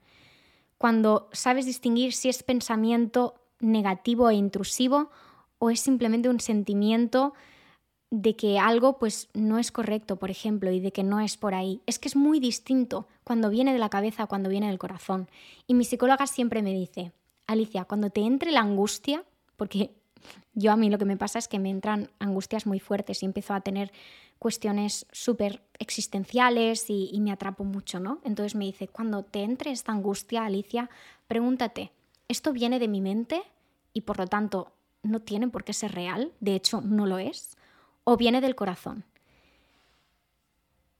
Cuando 0.78 1.30
sabes 1.32 1.66
distinguir 1.66 2.14
si 2.14 2.30
es 2.30 2.44
pensamiento 2.44 3.42
negativo 3.60 4.30
e 4.30 4.36
intrusivo 4.36 5.10
o 5.60 5.70
es 5.70 5.80
simplemente 5.80 6.30
un 6.30 6.40
sentimiento 6.40 7.34
de 8.12 8.36
que 8.36 8.58
algo 8.58 8.98
pues 8.98 9.30
no 9.34 9.60
es 9.60 9.72
correcto, 9.72 10.18
por 10.18 10.32
ejemplo, 10.32 10.72
y 10.72 10.80
de 10.80 10.92
que 10.92 11.04
no 11.04 11.20
es 11.20 11.38
por 11.38 11.54
ahí. 11.54 11.82
Es 11.86 12.00
que 12.00 12.08
es 12.08 12.16
muy 12.16 12.40
distinto 12.40 13.08
cuando 13.24 13.50
viene 13.50 13.74
de 13.74 13.80
la 13.80 13.90
cabeza 13.90 14.26
cuando 14.26 14.50
viene 14.50 14.68
del 14.68 14.80
corazón. 14.80 15.30
Y 15.68 15.76
mi 15.76 15.84
psicóloga 15.84 16.26
siempre 16.26 16.64
me 16.64 16.74
dice, 16.74 17.12
Alicia, 17.46 17.86
cuando 17.86 18.10
te 18.10 18.22
entre 18.22 18.52
la 18.52 18.62
angustia, 18.62 19.24
porque 19.58 19.92
yo 20.54 20.72
a 20.72 20.78
mí 20.78 20.90
lo 20.90 20.98
que 20.98 21.06
me 21.06 21.18
pasa 21.18 21.38
es 21.38 21.48
que 21.48 21.60
me 21.60 21.70
entran 21.70 22.10
angustias 22.20 22.66
muy 22.66 22.80
fuertes 22.80 23.22
y 23.22 23.26
empiezo 23.26 23.54
a 23.54 23.62
tener 23.62 23.92
cuestiones 24.40 25.06
súper 25.12 25.62
existenciales 25.78 26.90
y, 26.90 27.10
y, 27.12 27.20
me 27.20 27.32
atrapo 27.32 27.66
mucho, 27.66 28.00
¿no? 28.00 28.22
Entonces 28.24 28.56
me 28.56 28.66
dice, 28.66 28.88
cuando 28.88 29.24
te 29.24 29.44
entre 29.44 29.72
esta 29.72 29.92
angustia, 29.92 30.46
Alicia, 30.46 30.90
pregúntate, 31.28 31.92
¿esto 32.28 32.54
viene 32.54 32.80
de 32.80 32.88
mi 32.88 33.02
mente 33.02 33.44
y 33.94 34.02
por 34.02 34.18
lo 34.18 34.28
tanto 34.28 34.72
no 35.04 35.22
tiene 35.22 35.48
por 35.48 35.64
qué 35.64 35.74
ser 35.74 35.94
real? 35.94 36.34
De 36.40 36.56
hecho, 36.56 36.82
no 36.82 37.06
lo 37.06 37.18
es 37.18 37.58
o 38.04 38.18
viene 38.18 38.42
del 38.42 38.56
corazón. 38.56 39.06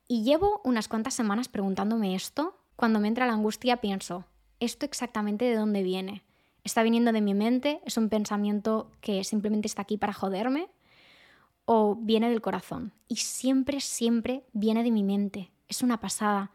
Y 0.08 0.24
llevo 0.24 0.62
unas 0.64 0.88
cuantas 0.88 1.14
semanas 1.14 1.48
preguntándome 1.48 2.16
esto. 2.16 2.56
Cuando 2.76 3.00
me 3.00 3.08
entra 3.08 3.28
la 3.28 3.34
angustia 3.34 3.78
pienso, 3.78 4.26
¿esto 4.60 4.86
exactamente 4.86 5.46
de 5.46 5.56
dónde 5.56 5.84
viene? 5.84 6.24
¿Está 6.64 6.84
viniendo 6.84 7.12
de 7.12 7.22
mi 7.22 7.34
mente? 7.34 7.82
¿Es 7.86 7.98
un 7.98 8.10
pensamiento 8.10 8.92
que 9.02 9.24
simplemente 9.24 9.68
está 9.68 9.82
aquí 9.82 9.98
para 9.98 10.14
joderme? 10.14 10.70
¿O 11.66 11.96
viene 11.96 12.30
del 12.30 12.42
corazón? 12.42 12.94
Y 13.08 13.18
siempre, 13.18 13.80
siempre 13.80 14.44
viene 14.54 14.84
de 14.84 14.92
mi 14.92 15.04
mente. 15.04 15.52
Es 15.68 15.82
una 15.82 16.00
pasada. 16.00 16.52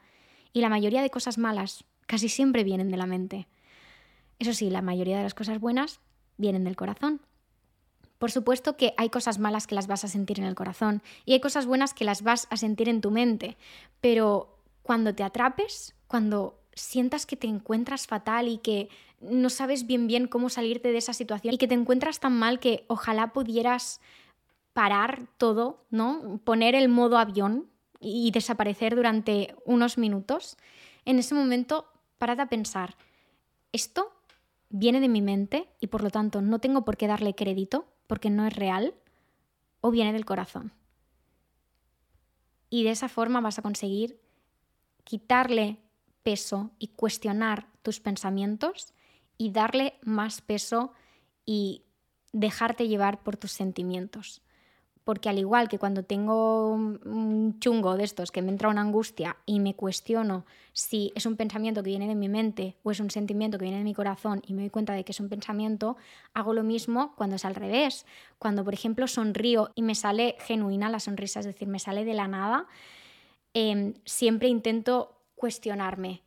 Y 0.53 0.61
la 0.61 0.69
mayoría 0.69 1.03
de 1.03 1.11
cosas 1.11 1.39
malas 1.39 1.85
casi 2.07 2.29
siempre 2.29 2.65
vienen 2.65 2.91
de 2.91 2.97
la 2.97 3.07
mente. 3.07 3.49
Eso 4.39 4.53
sí, 4.53 4.71
la 4.71 4.83
mayoría 4.83 5.17
de 5.17 5.25
las 5.25 5.35
cosas 5.35 5.59
buenas 5.59 6.01
vienen 6.37 6.65
del 6.65 6.77
corazón. 6.77 7.21
Por 8.19 8.31
supuesto 8.31 8.77
que 8.77 8.95
hay 8.97 9.11
cosas 9.11 9.39
malas 9.39 9.67
que 9.67 9.75
las 9.75 9.87
vas 9.87 10.05
a 10.05 10.09
sentir 10.09 10.39
en 10.39 10.47
el 10.47 10.55
corazón 10.55 11.03
y 11.25 11.33
hay 11.33 11.41
cosas 11.41 11.67
buenas 11.67 11.95
que 11.95 12.05
las 12.05 12.23
vas 12.23 12.47
a 12.51 12.57
sentir 12.57 12.89
en 12.89 13.01
tu 13.01 13.11
mente, 13.11 13.57
pero 14.01 14.59
cuando 14.83 15.15
te 15.15 15.23
atrapes, 15.23 15.95
cuando 16.07 16.61
sientas 16.75 17.27
que 17.27 17.37
te 17.37 17.47
encuentras 17.47 18.07
fatal 18.07 18.49
y 18.49 18.59
que 18.59 18.89
no 19.21 19.51
sabes 19.51 19.87
bien 19.87 20.07
bien 20.07 20.29
cómo 20.29 20.49
salirte 20.49 20.93
de 20.93 20.99
esa 20.99 21.13
situación 21.13 21.55
y 21.55 21.59
que 21.59 21.69
te 21.69 21.75
encuentras 21.75 22.21
tan 22.21 22.39
mal 22.39 22.61
que 22.61 22.85
ojalá 22.89 23.33
pudieras 23.33 24.01
parar 24.73 25.27
todo, 25.39 25.85
¿no? 25.91 26.41
Poner 26.45 26.75
el 26.75 26.89
modo 26.89 27.17
avión 27.17 27.69
y 28.01 28.31
desaparecer 28.33 28.95
durante 28.95 29.55
unos 29.65 29.97
minutos, 29.99 30.57
en 31.05 31.19
ese 31.19 31.35
momento 31.35 31.87
párate 32.19 32.43
a 32.43 32.49
pensar, 32.49 32.97
¿esto 33.73 34.13
viene 34.69 35.01
de 35.01 35.09
mi 35.09 35.23
mente 35.23 35.69
y 35.81 35.87
por 35.87 36.03
lo 36.03 36.11
tanto 36.11 36.43
no 36.43 36.59
tengo 36.59 36.85
por 36.85 36.97
qué 36.97 37.07
darle 37.07 37.35
crédito? 37.35 37.87
Porque 38.07 38.31
no 38.31 38.47
es 38.47 38.55
real 38.55 38.95
o 39.81 39.91
viene 39.91 40.13
del 40.13 40.25
corazón. 40.25 40.73
Y 42.71 42.85
de 42.85 42.91
esa 42.91 43.09
forma 43.09 43.41
vas 43.41 43.59
a 43.59 43.63
conseguir 43.63 44.21
quitarle 45.05 45.79
peso 46.23 46.71
y 46.79 46.89
cuestionar 46.89 47.69
tus 47.83 48.01
pensamientos 48.01 48.95
y 49.37 49.51
darle 49.51 49.99
más 50.03 50.41
peso 50.41 50.93
y 51.45 51.85
dejarte 52.33 52.89
llevar 52.89 53.23
por 53.23 53.37
tus 53.37 53.53
sentimientos 53.53 54.44
porque 55.05 55.29
al 55.29 55.39
igual 55.39 55.69
que 55.69 55.79
cuando 55.79 56.03
tengo 56.03 56.71
un 56.73 57.59
chungo 57.61 57.97
de 57.97 58.05
estos 58.05 58.33
que 58.33 58.41
me 58.41 58.51
entra 58.51 58.71
una 58.71 58.81
angustia 58.81 59.37
y 59.45 59.61
me 59.61 59.75
cuestiono 59.75 60.47
si 60.73 61.13
es 61.15 61.27
un 61.27 61.37
pensamiento 61.37 61.83
que 61.83 61.91
viene 61.91 62.09
de 62.09 62.15
mi 62.15 62.31
mente 62.31 62.77
o 62.83 62.91
es 62.91 63.01
un 63.01 63.11
sentimiento 63.11 63.59
que 63.59 63.65
viene 63.65 63.79
de 63.79 63.85
mi 63.85 63.93
corazón 63.95 64.43
y 64.47 64.55
me 64.55 64.63
doy 64.63 64.71
cuenta 64.71 64.95
de 64.95 65.05
que 65.05 65.13
es 65.13 65.21
un 65.21 65.29
pensamiento, 65.29 65.99
hago 66.33 66.55
lo 66.55 66.63
mismo 66.63 67.15
cuando 67.17 67.37
es 67.37 67.45
al 67.45 67.55
revés. 67.55 68.07
Cuando, 68.39 68.65
por 68.65 68.73
ejemplo, 68.73 69.07
sonrío 69.07 69.71
y 69.75 69.83
me 69.83 69.95
sale 69.95 70.37
genuina 70.41 70.89
la 70.89 71.01
sonrisa, 71.01 71.41
es 71.41 71.47
decir, 71.47 71.69
me 71.69 71.79
sale 71.79 72.05
de 72.05 72.15
la 72.15 72.27
nada, 72.27 72.67
em, 73.53 73.95
siempre 74.07 74.49
intento 74.49 75.21
cuestionarme. 75.37 76.23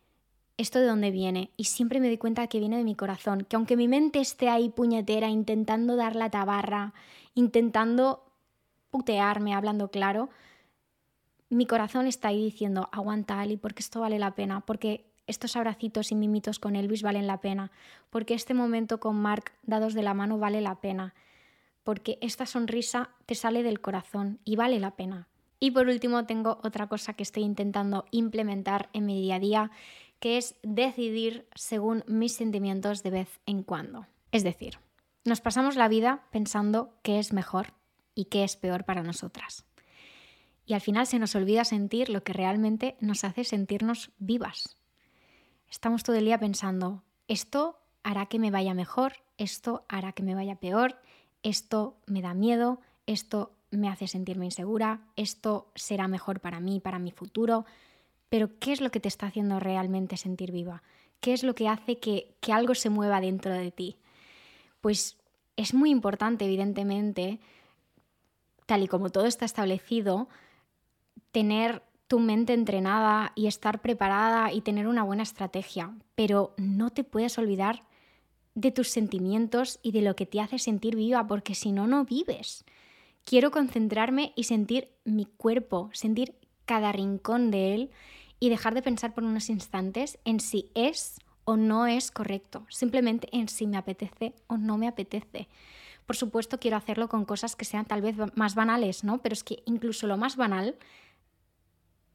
¿Esto 0.58 0.80
de 0.80 0.86
dónde 0.86 1.12
viene? 1.12 1.52
Y 1.58 1.66
siempre 1.66 2.00
me 2.00 2.08
doy 2.08 2.18
cuenta 2.18 2.48
que 2.48 2.60
viene 2.60 2.78
de 2.78 2.84
mi 2.84 2.96
corazón, 2.96 3.46
que 3.48 3.56
aunque 3.56 3.76
mi 3.76 3.88
mente 3.88 4.20
esté 4.20 4.50
ahí 4.50 4.70
puñetera 4.70 5.30
intentando 5.30 5.96
dar 5.96 6.16
la 6.16 6.30
tabarra, 6.30 6.94
intentando 7.36 8.27
putearme 8.90 9.54
hablando 9.54 9.90
claro, 9.90 10.30
mi 11.50 11.66
corazón 11.66 12.08
está 12.08 12.30
ahí 12.30 12.44
diciendo, 12.44 12.90
aguanta 12.92 13.40
Ali, 13.40 13.58
porque 13.58 13.82
esto 13.82 14.02
vale 14.02 14.20
la 14.20 14.36
pena, 14.36 14.62
porque 14.62 15.06
estos 15.28 15.56
abracitos 15.56 16.12
y 16.12 16.16
mimitos 16.16 16.60
con 16.60 16.76
Elvis 16.76 17.04
valen 17.04 17.28
la 17.28 17.42
pena, 17.42 17.72
porque 18.10 18.34
este 18.34 18.54
momento 18.54 19.00
con 19.00 19.16
Mark 19.16 19.52
dados 19.64 19.94
de 19.94 20.04
la 20.04 20.14
mano 20.14 20.38
vale 20.38 20.62
la 20.62 20.76
pena, 20.82 21.14
porque 21.84 22.18
esta 22.22 22.46
sonrisa 22.46 23.12
te 23.26 23.36
sale 23.36 23.64
del 23.64 23.82
corazón 23.82 24.40
y 24.44 24.56
vale 24.56 24.80
la 24.80 24.96
pena. 24.96 25.28
Y 25.60 25.72
por 25.72 25.88
último 25.88 26.26
tengo 26.26 26.60
otra 26.64 26.88
cosa 26.88 27.14
que 27.14 27.24
estoy 27.24 27.44
intentando 27.44 28.06
implementar 28.12 28.90
en 28.94 29.06
mi 29.06 29.20
día 29.20 29.36
a 29.36 29.40
día, 29.40 29.72
que 30.20 30.38
es 30.38 30.56
decidir 30.64 31.48
según 31.56 32.04
mis 32.08 32.34
sentimientos 32.34 33.04
de 33.04 33.12
vez 33.12 33.40
en 33.46 33.64
cuando. 33.64 34.08
Es 34.32 34.44
decir, 34.44 34.80
nos 35.26 35.42
pasamos 35.42 35.76
la 35.76 35.88
vida 35.88 36.26
pensando 36.32 36.94
que 37.04 37.20
es 37.20 37.34
mejor 37.34 37.74
y 38.18 38.26
qué 38.26 38.44
es 38.44 38.58
peor 38.58 38.84
para 38.84 39.04
nosotras. 39.04 39.64
Y 40.66 40.74
al 40.74 40.82
final 40.82 41.06
se 41.06 41.20
nos 41.20 41.36
olvida 41.36 41.64
sentir 41.64 42.10
lo 42.10 42.24
que 42.24 42.34
realmente 42.34 42.98
nos 43.00 43.24
hace 43.24 43.44
sentirnos 43.44 44.10
vivas. 44.18 44.76
Estamos 45.70 46.04
todo 46.04 46.16
el 46.16 46.26
día 46.26 46.40
pensando, 46.40 47.04
esto 47.28 47.78
hará 48.02 48.26
que 48.26 48.40
me 48.40 48.50
vaya 48.50 48.74
mejor, 48.74 49.14
esto 49.38 49.86
hará 49.88 50.14
que 50.14 50.24
me 50.24 50.34
vaya 50.34 50.56
peor, 50.56 51.00
esto 51.44 51.96
me 52.08 52.24
da 52.24 52.34
miedo, 52.34 52.82
esto 53.06 53.54
me 53.70 53.88
hace 53.88 54.08
sentirme 54.08 54.46
insegura, 54.46 55.02
esto 55.16 55.72
será 55.76 56.08
mejor 56.08 56.40
para 56.40 56.60
mí, 56.60 56.80
para 56.80 56.98
mi 56.98 57.12
futuro. 57.12 57.66
Pero 58.30 58.58
¿qué 58.60 58.74
es 58.74 58.82
lo 58.82 58.90
que 58.90 59.00
te 59.00 59.10
está 59.10 59.28
haciendo 59.28 59.60
realmente 59.60 60.18
sentir 60.18 60.52
viva? 60.52 60.82
¿Qué 61.20 61.34
es 61.34 61.44
lo 61.44 61.54
que 61.54 61.68
hace 61.68 62.00
que, 62.00 62.36
que 62.42 62.52
algo 62.52 62.74
se 62.74 62.90
mueva 62.90 63.22
dentro 63.22 63.54
de 63.54 63.72
ti? 63.72 63.98
Pues 64.82 65.18
es 65.56 65.74
muy 65.74 65.92
importante, 65.92 66.46
evidentemente, 66.46 67.40
tal 68.68 68.84
y 68.84 68.88
como 68.88 69.10
todo 69.10 69.26
está 69.26 69.46
establecido, 69.46 70.30
tener 71.32 71.82
tu 72.08 72.20
mente 72.20 72.54
entrenada 72.54 73.32
y 73.34 73.48
estar 73.48 73.82
preparada 73.82 74.54
y 74.54 74.62
tener 74.62 74.88
una 74.88 75.04
buena 75.04 75.24
estrategia, 75.24 75.98
pero 76.16 76.54
no 76.58 76.92
te 76.92 77.04
puedes 77.04 77.38
olvidar 77.38 77.84
de 78.54 78.72
tus 78.72 78.90
sentimientos 78.90 79.80
y 79.84 79.92
de 79.92 80.02
lo 80.02 80.16
que 80.16 80.26
te 80.26 80.42
hace 80.42 80.60
sentir 80.60 80.96
viva, 80.96 81.28
porque 81.28 81.56
si 81.56 81.72
no, 81.72 81.88
no 81.88 82.06
vives. 82.06 82.66
Quiero 83.24 83.52
concentrarme 83.52 84.34
y 84.36 84.46
sentir 84.46 84.90
mi 85.04 85.26
cuerpo, 85.26 85.90
sentir 85.94 86.36
cada 86.66 86.92
rincón 86.92 87.52
de 87.52 87.74
él 87.74 87.92
y 88.40 88.50
dejar 88.50 88.74
de 88.74 88.82
pensar 88.82 89.14
por 89.14 89.24
unos 89.24 89.50
instantes 89.50 90.18
en 90.26 90.40
si 90.40 90.70
es 90.76 91.20
o 91.44 91.56
no 91.56 91.88
es 91.88 92.12
correcto, 92.12 92.66
simplemente 92.70 93.30
en 93.32 93.48
si 93.48 93.68
me 93.68 93.78
apetece 93.78 94.34
o 94.48 94.58
no 94.58 94.78
me 94.78 94.88
apetece. 94.88 95.48
Por 96.08 96.16
supuesto, 96.16 96.58
quiero 96.58 96.78
hacerlo 96.78 97.10
con 97.10 97.26
cosas 97.26 97.58
que 97.58 97.66
sean 97.66 97.86
tal 97.86 98.02
vez 98.02 98.16
más 98.36 98.56
banales, 98.56 99.04
¿no? 99.04 99.22
Pero 99.22 99.34
es 99.34 99.44
que 99.44 99.62
incluso 99.66 100.08
lo 100.08 100.16
más 100.16 100.38
banal, 100.38 100.78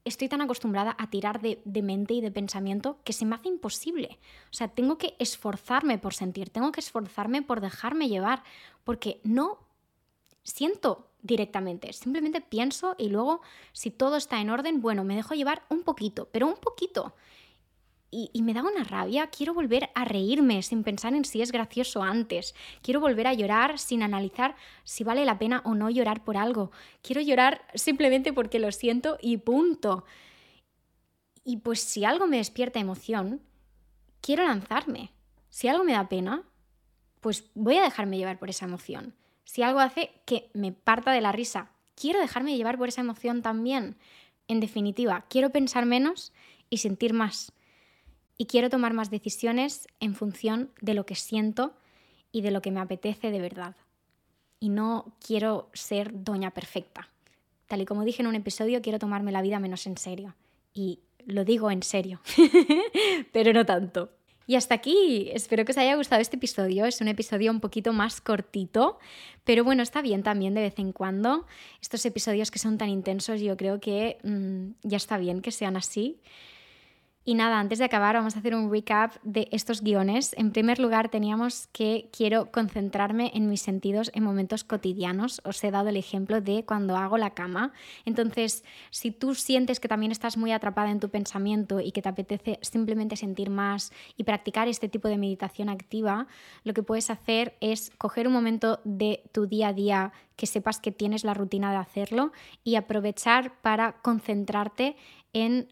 estoy 0.03 0.27
tan 0.27 0.41
acostumbrada 0.41 0.95
a 0.97 1.11
tirar 1.11 1.41
de, 1.41 1.61
de, 1.63 1.81
mente 1.83 2.15
y 2.15 2.21
de 2.21 2.31
pensamiento 2.31 2.97
que 3.03 3.13
se 3.13 3.23
me 3.23 3.35
hace 3.35 3.49
imposible. 3.49 4.17
O 4.51 4.53
sea, 4.53 4.67
tengo 4.67 4.97
que 4.97 5.15
esforzarme 5.19 5.99
por 5.99 6.15
sentir, 6.15 6.49
tengo 6.49 6.71
que 6.71 6.79
esforzarme 6.79 7.43
por 7.43 7.61
dejarme 7.61 8.09
llevar, 8.09 8.43
porque 8.83 9.21
no 9.23 9.59
siento 10.43 11.07
directamente, 11.21 11.93
simplemente 11.93 12.41
pienso 12.41 12.95
y 12.97 13.09
luego, 13.09 13.41
si 13.73 13.91
todo 13.91 14.17
está 14.17 14.41
en 14.41 14.49
orden, 14.49 14.81
bueno, 14.81 15.03
me 15.03 15.15
dejo 15.15 15.35
llevar 15.35 15.63
un 15.69 15.83
poquito, 15.83 16.27
pero 16.31 16.47
un 16.47 16.55
poquito 16.55 17.13
y, 18.13 18.41
me 18.43 18.53
da 18.53 18.61
una 18.61 18.83
rabia. 18.83 19.27
Quiero 19.27 19.53
volver 19.53 19.89
a 19.95 20.05
reírme 20.05 20.61
sin 20.61 20.83
pensar 20.83 21.15
en 21.15 21.25
si 21.25 21.41
es 21.41 21.51
gracioso 21.51 22.03
antes. 22.03 22.53
Quiero 22.81 22.99
volver 22.99 23.27
a 23.27 23.33
llorar 23.33 23.79
sin 23.79 24.03
analizar 24.03 24.55
si 24.83 25.03
vale 25.03 25.25
la 25.25 25.39
pena 25.39 25.61
o 25.65 25.73
no 25.73 25.89
llorar 25.89 26.23
por 26.23 26.37
algo. 26.37 26.71
Quiero 27.01 27.21
llorar 27.21 27.65
simplemente 27.73 28.31
porque 28.31 28.59
lo 28.59 28.71
siento 28.71 29.17
y 29.21 29.37
punto. 29.37 30.05
Y 31.43 31.57
pues 31.57 31.81
si 31.81 32.05
algo 32.05 32.27
me 32.27 32.37
despierta 32.37 32.79
emoción, 32.79 33.41
quiero 34.21 34.43
lanzarme. 34.43 35.11
Si 35.49 35.67
algo 35.67 35.83
me 35.83 35.93
da 35.93 36.07
pena, 36.07 36.43
pues 37.19 37.49
voy 37.55 37.77
a 37.77 37.83
dejarme 37.83 38.17
llevar 38.17 38.37
por 38.37 38.49
esa 38.49 38.65
emoción. 38.65 39.15
Si 39.43 39.63
algo 39.63 39.79
hace 39.79 40.11
que 40.25 40.49
me 40.53 40.71
parta 40.71 41.11
de 41.11 41.21
la 41.21 41.31
risa, 41.31 41.71
quiero 41.95 42.19
dejarme 42.19 42.55
llevar 42.55 42.77
por 42.77 42.89
esa 42.89 43.01
emoción 43.01 43.41
también. 43.41 43.97
En 44.47 44.59
definitiva, 44.59 45.25
quiero 45.29 45.49
pensar 45.49 45.85
menos 45.85 46.31
y 46.69 46.77
sentir 46.77 47.13
más 47.13 47.53
y 48.37 48.45
quiero 48.45 48.69
tomar 48.69 48.93
más 48.93 49.09
decisiones 49.09 49.87
en 49.99 50.15
función 50.15 50.71
de 50.81 50.93
lo 50.93 51.05
que 51.05 51.15
siento 51.15 51.73
y 52.31 52.41
de 52.41 52.51
lo 52.51 52.61
que 52.61 52.71
me 52.71 52.79
apetece 52.79 53.31
de 53.31 53.39
verdad. 53.39 53.75
Y 54.59 54.69
no 54.69 55.15
quiero 55.25 55.69
ser 55.73 56.23
doña 56.23 56.51
perfecta. 56.51 57.09
Tal 57.67 57.81
y 57.81 57.85
como 57.85 58.03
dije 58.03 58.21
en 58.21 58.27
un 58.27 58.35
episodio, 58.35 58.81
quiero 58.81 58.99
tomarme 58.99 59.31
la 59.31 59.41
vida 59.41 59.59
menos 59.59 59.87
en 59.87 59.97
serio. 59.97 60.35
Y 60.73 60.99
lo 61.25 61.45
digo 61.45 61.71
en 61.71 61.83
serio, 61.83 62.21
pero 63.31 63.53
no 63.53 63.65
tanto. 63.65 64.09
Y 64.45 64.55
hasta 64.55 64.75
aquí, 64.75 65.29
espero 65.33 65.63
que 65.63 65.71
os 65.71 65.77
haya 65.77 65.95
gustado 65.95 66.21
este 66.21 66.35
episodio. 66.35 66.85
Es 66.85 66.99
un 66.99 67.07
episodio 67.07 67.49
un 67.49 67.61
poquito 67.61 67.93
más 67.93 68.19
cortito, 68.19 68.99
pero 69.45 69.63
bueno, 69.63 69.83
está 69.83 70.01
bien 70.01 70.21
también 70.21 70.53
de 70.53 70.61
vez 70.61 70.79
en 70.79 70.91
cuando. 70.91 71.45
Estos 71.81 72.05
episodios 72.05 72.51
que 72.51 72.59
son 72.59 72.77
tan 72.77 72.89
intensos, 72.89 73.39
yo 73.39 73.55
creo 73.55 73.79
que 73.79 74.17
mm, 74.23 74.87
ya 74.87 74.97
está 74.97 75.17
bien 75.17 75.41
que 75.41 75.51
sean 75.51 75.77
así. 75.77 76.19
Y 77.25 77.35
nada, 77.35 77.61
antes 77.61 77.79
de 77.79 77.85
acabar 77.85 78.15
vamos 78.15 78.35
a 78.35 78.39
hacer 78.39 78.53
un 78.53 78.69
recap 78.69 79.13
de 79.23 79.47
estos 79.51 79.81
guiones. 79.81 80.35
En 80.37 80.51
primer 80.51 80.79
lugar 80.79 81.07
teníamos 81.07 81.67
que 81.67 82.09
quiero 82.11 82.51
concentrarme 82.51 83.31
en 83.33 83.49
mis 83.49 83.61
sentidos 83.61 84.11
en 84.13 84.23
momentos 84.23 84.65
cotidianos. 84.65 85.39
Os 85.45 85.63
he 85.63 85.71
dado 85.71 85.87
el 85.87 85.95
ejemplo 85.95 86.41
de 86.41 86.65
cuando 86.65 86.97
hago 86.97 87.17
la 87.17 87.29
cama. 87.29 87.71
Entonces, 88.03 88.65
si 88.89 89.11
tú 89.11 89.35
sientes 89.35 89.79
que 89.79 89.87
también 89.87 90.11
estás 90.11 90.35
muy 90.35 90.51
atrapada 90.51 90.91
en 90.91 90.99
tu 90.99 91.07
pensamiento 91.07 91.79
y 91.79 91.93
que 91.93 92.01
te 92.01 92.09
apetece 92.09 92.59
simplemente 92.61 93.15
sentir 93.15 93.49
más 93.49 93.93
y 94.17 94.25
practicar 94.25 94.67
este 94.67 94.89
tipo 94.89 95.07
de 95.07 95.17
meditación 95.17 95.69
activa, 95.69 96.27
lo 96.65 96.73
que 96.73 96.83
puedes 96.83 97.09
hacer 97.09 97.55
es 97.61 97.91
coger 97.97 98.27
un 98.27 98.33
momento 98.33 98.81
de 98.83 99.23
tu 99.31 99.47
día 99.47 99.69
a 99.69 99.73
día 99.73 100.11
que 100.35 100.45
sepas 100.45 100.81
que 100.81 100.91
tienes 100.91 101.23
la 101.23 101.33
rutina 101.33 101.71
de 101.71 101.77
hacerlo 101.77 102.33
y 102.65 102.75
aprovechar 102.75 103.61
para 103.61 103.93
concentrarte 104.01 104.97
en 105.31 105.69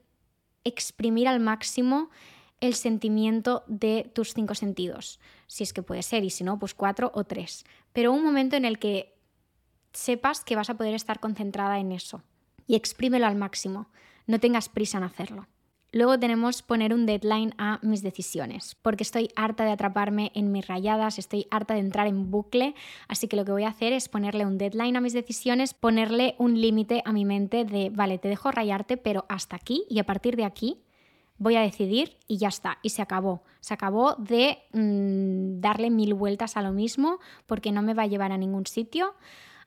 exprimir 0.63 1.27
al 1.27 1.39
máximo 1.39 2.09
el 2.59 2.75
sentimiento 2.75 3.63
de 3.67 4.09
tus 4.13 4.33
cinco 4.33 4.53
sentidos, 4.53 5.19
si 5.47 5.63
es 5.63 5.73
que 5.73 5.81
puede 5.81 6.03
ser, 6.03 6.23
y 6.23 6.29
si 6.29 6.43
no, 6.43 6.59
pues 6.59 6.75
cuatro 6.75 7.11
o 7.15 7.23
tres. 7.23 7.65
Pero 7.91 8.11
un 8.11 8.23
momento 8.23 8.55
en 8.55 8.65
el 8.65 8.77
que 8.77 9.17
sepas 9.93 10.43
que 10.43 10.55
vas 10.55 10.69
a 10.69 10.75
poder 10.75 10.93
estar 10.93 11.19
concentrada 11.19 11.79
en 11.79 11.91
eso 11.91 12.23
y 12.67 12.75
exprímelo 12.75 13.25
al 13.25 13.35
máximo, 13.35 13.89
no 14.27 14.39
tengas 14.39 14.69
prisa 14.69 14.99
en 14.99 15.03
hacerlo. 15.03 15.47
Luego 15.93 16.17
tenemos 16.17 16.61
poner 16.61 16.93
un 16.93 17.05
deadline 17.05 17.53
a 17.57 17.79
mis 17.81 18.01
decisiones, 18.01 18.77
porque 18.81 19.03
estoy 19.03 19.29
harta 19.35 19.65
de 19.65 19.71
atraparme 19.71 20.31
en 20.35 20.51
mis 20.53 20.65
rayadas, 20.65 21.19
estoy 21.19 21.47
harta 21.51 21.73
de 21.73 21.81
entrar 21.81 22.07
en 22.07 22.31
bucle, 22.31 22.75
así 23.09 23.27
que 23.27 23.35
lo 23.35 23.43
que 23.43 23.51
voy 23.51 23.63
a 23.65 23.69
hacer 23.69 23.91
es 23.91 24.07
ponerle 24.07 24.45
un 24.45 24.57
deadline 24.57 24.95
a 24.95 25.01
mis 25.01 25.11
decisiones, 25.11 25.73
ponerle 25.73 26.35
un 26.37 26.59
límite 26.61 27.01
a 27.03 27.11
mi 27.11 27.25
mente 27.25 27.65
de, 27.65 27.89
vale, 27.89 28.19
te 28.19 28.29
dejo 28.29 28.51
rayarte, 28.51 28.95
pero 28.95 29.25
hasta 29.27 29.57
aquí 29.57 29.83
y 29.89 29.99
a 29.99 30.05
partir 30.05 30.37
de 30.37 30.45
aquí 30.45 30.81
voy 31.37 31.57
a 31.57 31.61
decidir 31.61 32.17
y 32.25 32.37
ya 32.37 32.47
está, 32.47 32.77
y 32.81 32.89
se 32.91 33.01
acabó. 33.01 33.43
Se 33.59 33.73
acabó 33.73 34.15
de 34.15 34.59
mm, 34.71 35.59
darle 35.59 35.89
mil 35.89 36.13
vueltas 36.13 36.55
a 36.55 36.61
lo 36.61 36.71
mismo 36.71 37.19
porque 37.47 37.73
no 37.73 37.81
me 37.81 37.93
va 37.93 38.03
a 38.03 38.07
llevar 38.07 38.31
a 38.31 38.37
ningún 38.37 38.65
sitio, 38.65 39.15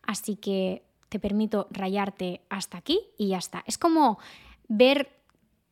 así 0.01 0.37
que 0.37 0.85
te 1.11 1.19
permito 1.19 1.69
rayarte 1.71 2.41
hasta 2.49 2.79
aquí 2.79 3.01
y 3.19 3.29
ya 3.29 3.39
está. 3.39 3.63
Es 3.67 3.77
como 3.77 4.19
ver 4.69 5.24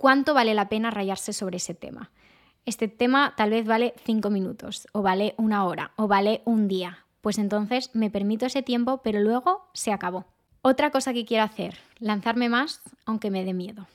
cuánto 0.02 0.34
vale 0.34 0.52
la 0.52 0.68
pena 0.68 0.90
rayarse 0.90 1.32
sobre 1.32 1.58
ese 1.58 1.74
tema. 1.74 2.10
Este 2.66 2.88
tema 2.88 3.34
tal 3.36 3.50
vez 3.50 3.64
vale 3.64 3.94
cinco 4.04 4.30
minutos, 4.30 4.88
o 4.92 5.00
vale 5.00 5.36
una 5.38 5.64
hora, 5.64 5.92
o 5.94 6.08
vale 6.08 6.42
un 6.44 6.66
día. 6.66 7.06
Pues 7.20 7.38
entonces 7.38 7.88
me 7.94 8.10
permito 8.10 8.44
ese 8.44 8.64
tiempo, 8.64 9.00
pero 9.04 9.20
luego 9.20 9.68
se 9.74 9.92
acabó. 9.92 10.26
Otra 10.60 10.90
cosa 10.90 11.12
que 11.12 11.24
quiero 11.24 11.44
hacer, 11.44 11.78
lanzarme 12.00 12.48
más 12.48 12.82
aunque 13.06 13.30
me 13.30 13.44
dé 13.44 13.54
miedo. 13.54 13.86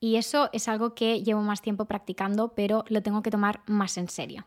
Y 0.00 0.16
eso 0.16 0.50
es 0.52 0.68
algo 0.68 0.94
que 0.94 1.22
llevo 1.22 1.40
más 1.40 1.62
tiempo 1.62 1.86
practicando, 1.86 2.48
pero 2.54 2.84
lo 2.88 3.00
tengo 3.00 3.22
que 3.22 3.30
tomar 3.30 3.62
más 3.64 3.96
en 3.96 4.10
serio. 4.10 4.44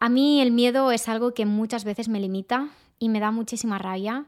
A 0.00 0.10
mí 0.10 0.42
el 0.42 0.50
miedo 0.50 0.92
es 0.92 1.08
algo 1.08 1.32
que 1.32 1.46
muchas 1.46 1.84
veces 1.84 2.10
me 2.10 2.20
limita 2.20 2.68
y 2.98 3.08
me 3.08 3.20
da 3.20 3.30
muchísima 3.30 3.78
rabia, 3.78 4.26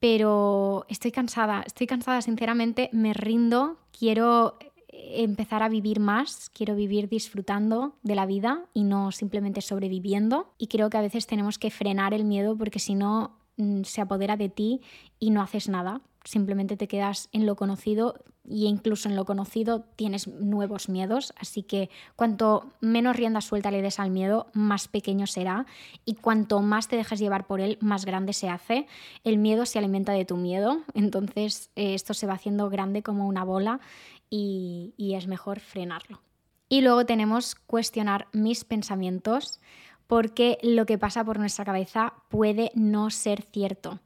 pero 0.00 0.84
estoy 0.88 1.12
cansada, 1.12 1.62
estoy 1.64 1.86
cansada 1.86 2.22
sinceramente, 2.22 2.90
me 2.92 3.14
rindo, 3.14 3.78
quiero 3.96 4.58
empezar 4.98 5.62
a 5.62 5.68
vivir 5.68 6.00
más, 6.00 6.50
quiero 6.50 6.74
vivir 6.74 7.08
disfrutando 7.08 7.94
de 8.02 8.14
la 8.14 8.26
vida 8.26 8.64
y 8.74 8.84
no 8.84 9.12
simplemente 9.12 9.60
sobreviviendo. 9.60 10.52
Y 10.58 10.66
creo 10.68 10.90
que 10.90 10.98
a 10.98 11.02
veces 11.02 11.26
tenemos 11.26 11.58
que 11.58 11.70
frenar 11.70 12.14
el 12.14 12.24
miedo 12.24 12.56
porque 12.56 12.78
si 12.78 12.94
no 12.94 13.38
mm, 13.56 13.82
se 13.82 14.00
apodera 14.00 14.36
de 14.36 14.48
ti 14.48 14.80
y 15.18 15.30
no 15.30 15.42
haces 15.42 15.68
nada. 15.68 16.00
Simplemente 16.24 16.76
te 16.76 16.88
quedas 16.88 17.28
en 17.32 17.46
lo 17.46 17.56
conocido 17.56 18.14
y 18.50 18.66
incluso 18.66 19.08
en 19.08 19.16
lo 19.16 19.24
conocido 19.24 19.84
tienes 19.96 20.26
nuevos 20.26 20.88
miedos. 20.88 21.32
Así 21.38 21.62
que 21.62 21.90
cuanto 22.16 22.72
menos 22.80 23.16
rienda 23.16 23.40
suelta 23.40 23.70
le 23.70 23.82
des 23.82 23.98
al 23.98 24.10
miedo, 24.10 24.46
más 24.52 24.88
pequeño 24.88 25.26
será. 25.26 25.66
Y 26.04 26.14
cuanto 26.14 26.60
más 26.60 26.88
te 26.88 26.96
dejas 26.96 27.18
llevar 27.18 27.46
por 27.46 27.60
él, 27.60 27.78
más 27.80 28.04
grande 28.04 28.32
se 28.32 28.48
hace. 28.48 28.86
El 29.24 29.38
miedo 29.38 29.66
se 29.66 29.78
alimenta 29.78 30.12
de 30.12 30.24
tu 30.24 30.36
miedo. 30.36 30.80
Entonces 30.94 31.70
eh, 31.76 31.94
esto 31.94 32.14
se 32.14 32.26
va 32.26 32.34
haciendo 32.34 32.70
grande 32.70 33.02
como 33.02 33.28
una 33.28 33.44
bola 33.44 33.80
y, 34.30 34.94
es 34.98 35.26
mejor 35.26 35.60
frenarlo. 35.60 36.20
Y 36.68 36.82
luego 36.82 37.06
tenemos 37.06 37.54
cuestionar 37.54 38.28
mis 38.32 38.64
pensamientos 38.64 39.60
porque 40.06 40.58
lo 40.62 40.86
que 40.86 40.98
pasa 40.98 41.24
por 41.24 41.38
nuestra 41.38 41.64
cabeza 41.64 42.14
puede 42.28 42.70
no 42.74 43.10
ser 43.10 43.42
cierto. 43.42 44.00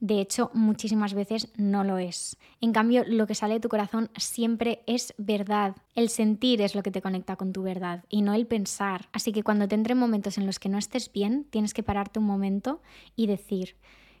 De 0.00 0.20
hecho, 0.20 0.50
muchísimas 0.52 1.14
veces 1.14 1.48
no 1.56 1.82
lo 1.82 1.98
es. 1.98 2.36
En 2.60 2.72
cambio, 2.72 3.04
lo 3.06 3.26
que 3.26 3.34
sale 3.34 3.54
de 3.54 3.60
tu 3.60 3.68
corazón 3.68 4.10
siempre 4.16 4.82
es 4.86 5.14
verdad. 5.16 5.76
El 5.94 6.08
sentir 6.08 6.60
es 6.60 6.74
lo 6.74 6.82
que 6.82 6.90
te 6.90 7.00
conecta 7.00 7.36
con 7.36 7.52
tu 7.52 7.62
verdad 7.62 8.04
y 8.08 8.22
no 8.22 8.34
el 8.34 8.46
pensar. 8.46 9.08
Así 9.12 9.32
que 9.32 9.42
cuando 9.42 9.66
te 9.66 9.76
entren 9.76 9.96
momentos 9.96 10.36
en 10.36 10.46
los 10.46 10.58
que 10.58 10.68
no 10.68 10.78
estés 10.78 11.10
bien, 11.10 11.46
tienes 11.50 11.72
que 11.72 11.82
pararte 11.82 12.18
un 12.18 12.26
momento 12.26 12.82
y 13.16 13.28
decir, 13.28 13.76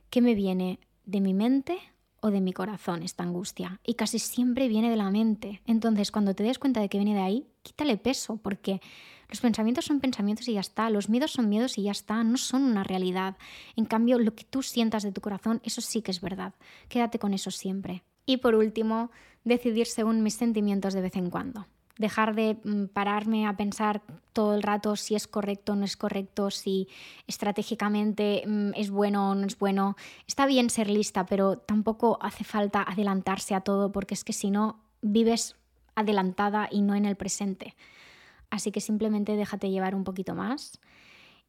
¿qué 0.08 0.22
me 0.22 0.34
viene 0.34 0.78
de 1.04 1.20
mi 1.20 1.34
mente 1.34 1.78
o 2.24 2.30
de 2.30 2.40
mi 2.40 2.54
corazón 2.54 3.02
esta 3.02 3.22
angustia. 3.22 3.80
Y 3.84 3.94
casi 3.94 4.18
siempre 4.18 4.66
viene 4.66 4.88
de 4.88 4.96
la 4.96 5.10
mente. 5.10 5.60
Entonces, 5.66 6.10
cuando 6.10 6.34
te 6.34 6.42
des 6.42 6.58
cuenta 6.58 6.80
de 6.80 6.88
que 6.88 6.96
viene 6.96 7.12
de 7.12 7.20
ahí, 7.20 7.46
quítale 7.62 7.98
peso, 7.98 8.38
porque 8.38 8.80
los 9.28 9.42
pensamientos 9.42 9.84
son 9.84 10.00
pensamientos 10.00 10.48
y 10.48 10.54
ya 10.54 10.60
está, 10.60 10.88
los 10.88 11.10
miedos 11.10 11.32
son 11.32 11.50
miedos 11.50 11.76
y 11.76 11.82
ya 11.82 11.90
está, 11.90 12.24
no 12.24 12.38
son 12.38 12.62
una 12.62 12.82
realidad. 12.82 13.36
En 13.76 13.84
cambio, 13.84 14.18
lo 14.18 14.34
que 14.34 14.44
tú 14.44 14.62
sientas 14.62 15.02
de 15.02 15.12
tu 15.12 15.20
corazón, 15.20 15.60
eso 15.64 15.82
sí 15.82 16.00
que 16.00 16.12
es 16.12 16.22
verdad. 16.22 16.54
Quédate 16.88 17.18
con 17.18 17.34
eso 17.34 17.50
siempre. 17.50 18.04
Y 18.24 18.38
por 18.38 18.54
último, 18.54 19.10
decidir 19.44 19.86
según 19.86 20.22
mis 20.22 20.32
sentimientos 20.32 20.94
de 20.94 21.02
vez 21.02 21.16
en 21.16 21.28
cuando 21.28 21.66
dejar 21.98 22.34
de 22.34 22.58
mm, 22.64 22.86
pararme 22.86 23.46
a 23.46 23.56
pensar 23.56 24.02
todo 24.32 24.54
el 24.54 24.62
rato 24.62 24.96
si 24.96 25.14
es 25.14 25.28
correcto 25.28 25.72
o 25.72 25.76
no 25.76 25.84
es 25.84 25.96
correcto, 25.96 26.50
si 26.50 26.88
estratégicamente 27.26 28.42
mm, 28.46 28.70
es 28.74 28.90
bueno 28.90 29.30
o 29.30 29.34
no 29.34 29.46
es 29.46 29.58
bueno. 29.58 29.96
Está 30.26 30.46
bien 30.46 30.70
ser 30.70 30.90
lista, 30.90 31.26
pero 31.26 31.58
tampoco 31.58 32.18
hace 32.20 32.44
falta 32.44 32.82
adelantarse 32.82 33.54
a 33.54 33.60
todo 33.60 33.92
porque 33.92 34.14
es 34.14 34.24
que 34.24 34.32
si 34.32 34.50
no 34.50 34.80
vives 35.02 35.56
adelantada 35.94 36.68
y 36.70 36.82
no 36.82 36.94
en 36.94 37.04
el 37.04 37.16
presente. 37.16 37.76
Así 38.50 38.72
que 38.72 38.80
simplemente 38.80 39.36
déjate 39.36 39.70
llevar 39.70 39.94
un 39.94 40.04
poquito 40.04 40.34
más 40.34 40.80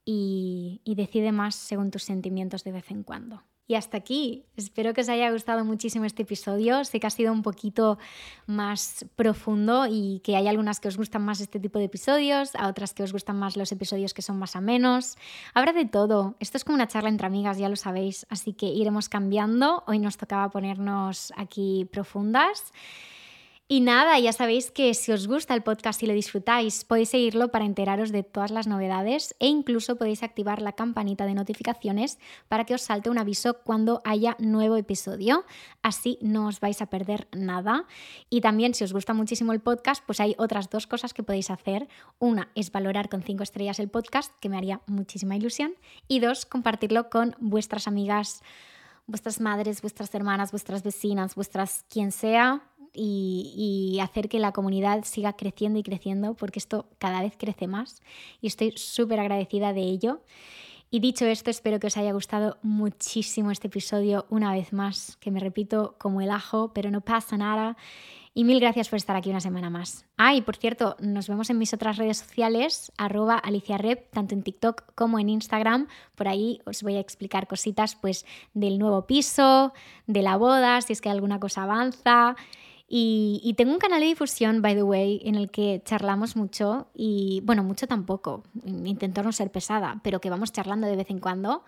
y, 0.04 0.80
y 0.84 0.94
decide 0.94 1.32
más 1.32 1.54
según 1.54 1.90
tus 1.90 2.04
sentimientos 2.04 2.62
de 2.64 2.72
vez 2.72 2.90
en 2.90 3.02
cuando. 3.02 3.42
Y 3.68 3.74
hasta 3.74 3.96
aquí. 3.96 4.44
Espero 4.56 4.94
que 4.94 5.00
os 5.00 5.08
haya 5.08 5.30
gustado 5.32 5.64
muchísimo 5.64 6.04
este 6.04 6.22
episodio. 6.22 6.84
Sé 6.84 7.00
que 7.00 7.06
ha 7.08 7.10
sido 7.10 7.32
un 7.32 7.42
poquito 7.42 7.98
más 8.46 9.04
profundo 9.16 9.86
y 9.90 10.20
que 10.20 10.36
hay 10.36 10.46
algunas 10.46 10.78
que 10.78 10.86
os 10.86 10.96
gustan 10.96 11.24
más 11.24 11.40
este 11.40 11.58
tipo 11.58 11.80
de 11.80 11.86
episodios, 11.86 12.54
a 12.54 12.68
otras 12.68 12.94
que 12.94 13.02
os 13.02 13.12
gustan 13.12 13.36
más 13.38 13.56
los 13.56 13.72
episodios 13.72 14.14
que 14.14 14.22
son 14.22 14.38
más 14.38 14.54
amenos. 14.54 15.16
Habrá 15.52 15.72
de 15.72 15.84
todo. 15.84 16.36
Esto 16.38 16.58
es 16.58 16.64
como 16.64 16.76
una 16.76 16.86
charla 16.86 17.08
entre 17.08 17.26
amigas, 17.26 17.58
ya 17.58 17.68
lo 17.68 17.76
sabéis. 17.76 18.24
Así 18.30 18.52
que 18.52 18.66
iremos 18.66 19.08
cambiando. 19.08 19.82
Hoy 19.88 19.98
nos 19.98 20.16
tocaba 20.16 20.48
ponernos 20.50 21.32
aquí 21.36 21.88
profundas. 21.90 22.72
Y 23.68 23.80
nada, 23.80 24.16
ya 24.20 24.32
sabéis 24.32 24.70
que 24.70 24.94
si 24.94 25.10
os 25.10 25.26
gusta 25.26 25.52
el 25.52 25.64
podcast 25.64 26.00
y 26.00 26.06
lo 26.06 26.12
disfrutáis, 26.14 26.84
podéis 26.84 27.08
seguirlo 27.08 27.50
para 27.50 27.64
enteraros 27.64 28.12
de 28.12 28.22
todas 28.22 28.52
las 28.52 28.68
novedades 28.68 29.34
e 29.40 29.48
incluso 29.48 29.96
podéis 29.96 30.22
activar 30.22 30.62
la 30.62 30.74
campanita 30.74 31.26
de 31.26 31.34
notificaciones 31.34 32.20
para 32.46 32.62
que 32.64 32.74
os 32.74 32.82
salte 32.82 33.10
un 33.10 33.18
aviso 33.18 33.58
cuando 33.64 34.02
haya 34.04 34.36
nuevo 34.38 34.76
episodio. 34.76 35.44
Así 35.82 36.16
no 36.22 36.46
os 36.46 36.60
vais 36.60 36.80
a 36.80 36.86
perder 36.86 37.26
nada. 37.32 37.86
Y 38.30 38.40
también 38.40 38.72
si 38.72 38.84
os 38.84 38.92
gusta 38.92 39.14
muchísimo 39.14 39.52
el 39.52 39.58
podcast, 39.58 40.00
pues 40.06 40.20
hay 40.20 40.36
otras 40.38 40.70
dos 40.70 40.86
cosas 40.86 41.12
que 41.12 41.24
podéis 41.24 41.50
hacer. 41.50 41.88
Una 42.20 42.52
es 42.54 42.70
valorar 42.70 43.08
con 43.08 43.24
cinco 43.24 43.42
estrellas 43.42 43.80
el 43.80 43.88
podcast, 43.88 44.32
que 44.38 44.48
me 44.48 44.58
haría 44.58 44.80
muchísima 44.86 45.34
ilusión. 45.34 45.74
Y 46.06 46.20
dos, 46.20 46.46
compartirlo 46.46 47.10
con 47.10 47.34
vuestras 47.40 47.88
amigas, 47.88 48.44
vuestras 49.06 49.40
madres, 49.40 49.82
vuestras 49.82 50.14
hermanas, 50.14 50.50
vuestras 50.50 50.82
vecinas, 50.82 51.34
vuestras 51.34 51.84
quien 51.88 52.12
sea 52.12 52.62
y, 52.92 53.98
hacer 54.02 54.28
que 54.28 54.38
la 54.38 54.52
comunidad 54.52 55.04
siga 55.04 55.34
creciendo 55.34 55.78
y 55.78 55.82
creciendo, 55.82 56.34
porque 56.34 56.58
esto 56.58 56.86
cada 56.98 57.22
vez 57.22 57.34
crece 57.36 57.66
más 57.66 58.02
y 58.40 58.46
estoy 58.46 58.72
súper 58.76 59.20
agradecida 59.20 59.72
de 59.72 59.82
ello. 59.82 60.20
Y 60.90 61.00
dicho 61.00 61.26
esto, 61.26 61.50
espero 61.50 61.80
que 61.80 61.88
os 61.88 61.96
haya 61.96 62.12
gustado 62.12 62.58
muchísimo 62.62 63.50
este 63.50 63.66
episodio 63.66 64.26
una 64.30 64.52
vez 64.52 64.72
más, 64.72 65.16
que 65.16 65.30
me 65.30 65.40
repito 65.40 65.96
como 65.98 66.20
el 66.20 66.30
ajo, 66.30 66.72
pero 66.72 66.90
no 66.90 67.00
pasa 67.00 67.36
nada. 67.36 67.76
Y 68.34 68.44
mil 68.44 68.60
gracias 68.60 68.90
por 68.90 68.98
estar 68.98 69.16
aquí 69.16 69.30
una 69.30 69.40
semana 69.40 69.70
más. 69.70 70.04
Ah, 70.18 70.34
y 70.34 70.42
por 70.42 70.56
cierto, 70.56 70.94
nos 71.00 71.26
vemos 71.26 71.48
en 71.48 71.56
mis 71.56 71.72
otras 71.72 71.96
redes 71.96 72.18
sociales, 72.18 72.92
arroba 72.98 73.36
aliciarep, 73.38 74.10
tanto 74.10 74.34
en 74.34 74.42
TikTok 74.42 74.94
como 74.94 75.18
en 75.18 75.30
Instagram. 75.30 75.88
Por 76.14 76.28
ahí 76.28 76.60
os 76.66 76.82
voy 76.82 76.96
a 76.96 77.00
explicar 77.00 77.48
cositas 77.48 77.96
pues 77.96 78.26
del 78.52 78.78
nuevo 78.78 79.06
piso, 79.06 79.72
de 80.06 80.20
la 80.20 80.36
boda, 80.36 80.82
si 80.82 80.92
es 80.92 81.00
que 81.00 81.08
alguna 81.08 81.40
cosa 81.40 81.62
avanza. 81.62 82.36
Y, 82.88 83.52
tengo 83.56 83.72
un 83.72 83.78
canal 83.78 84.00
de 84.00 84.06
difusión, 84.06 84.62
by 84.62 84.76
the 84.76 84.82
way, 84.82 85.20
en 85.24 85.34
el 85.34 85.50
que 85.50 85.82
charlamos 85.84 86.36
mucho 86.36 86.86
y, 86.94 87.42
bueno, 87.44 87.64
mucho 87.64 87.88
tampoco, 87.88 88.44
intento 88.64 89.22
no 89.24 89.32
ser 89.32 89.50
pesada, 89.50 90.00
pero 90.04 90.20
que 90.20 90.30
vamos 90.30 90.52
charlando 90.52 90.86
de 90.86 90.96
vez 90.96 91.10
en 91.10 91.18
cuando. 91.18 91.64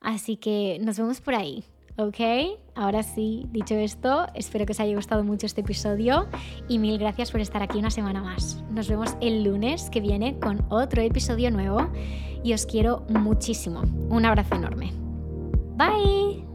Así 0.00 0.36
que 0.36 0.78
nos 0.82 0.98
vemos 0.98 1.20
por 1.20 1.34
ahí. 1.34 1.64
¿ok? 1.98 2.60
Ahora 2.74 3.02
sí, 3.02 3.46
dicho 3.50 3.74
esto, 3.74 4.26
espero 4.34 4.64
que 4.64 4.72
os 4.72 4.80
haya 4.80 4.94
gustado 4.94 5.24
mucho 5.24 5.46
este 5.46 5.60
episodio 5.60 6.28
y 6.68 6.78
mil 6.78 6.98
gracias 6.98 7.32
por 7.32 7.40
estar 7.40 7.62
aquí 7.62 7.78
una 7.78 7.90
semana 7.90 8.22
más. 8.22 8.62
Nos 8.70 8.88
vemos 8.88 9.16
el 9.20 9.42
lunes 9.42 9.90
que 9.90 10.00
viene 10.00 10.38
con 10.38 10.64
otro 10.70 11.02
episodio 11.02 11.50
nuevo 11.50 11.88
y 12.44 12.52
os 12.52 12.66
quiero 12.66 13.04
muchísimo. 13.08 13.82
Un 14.08 14.24
abrazo 14.24 14.54
enorme. 14.54 14.92
Bye. 15.76 16.47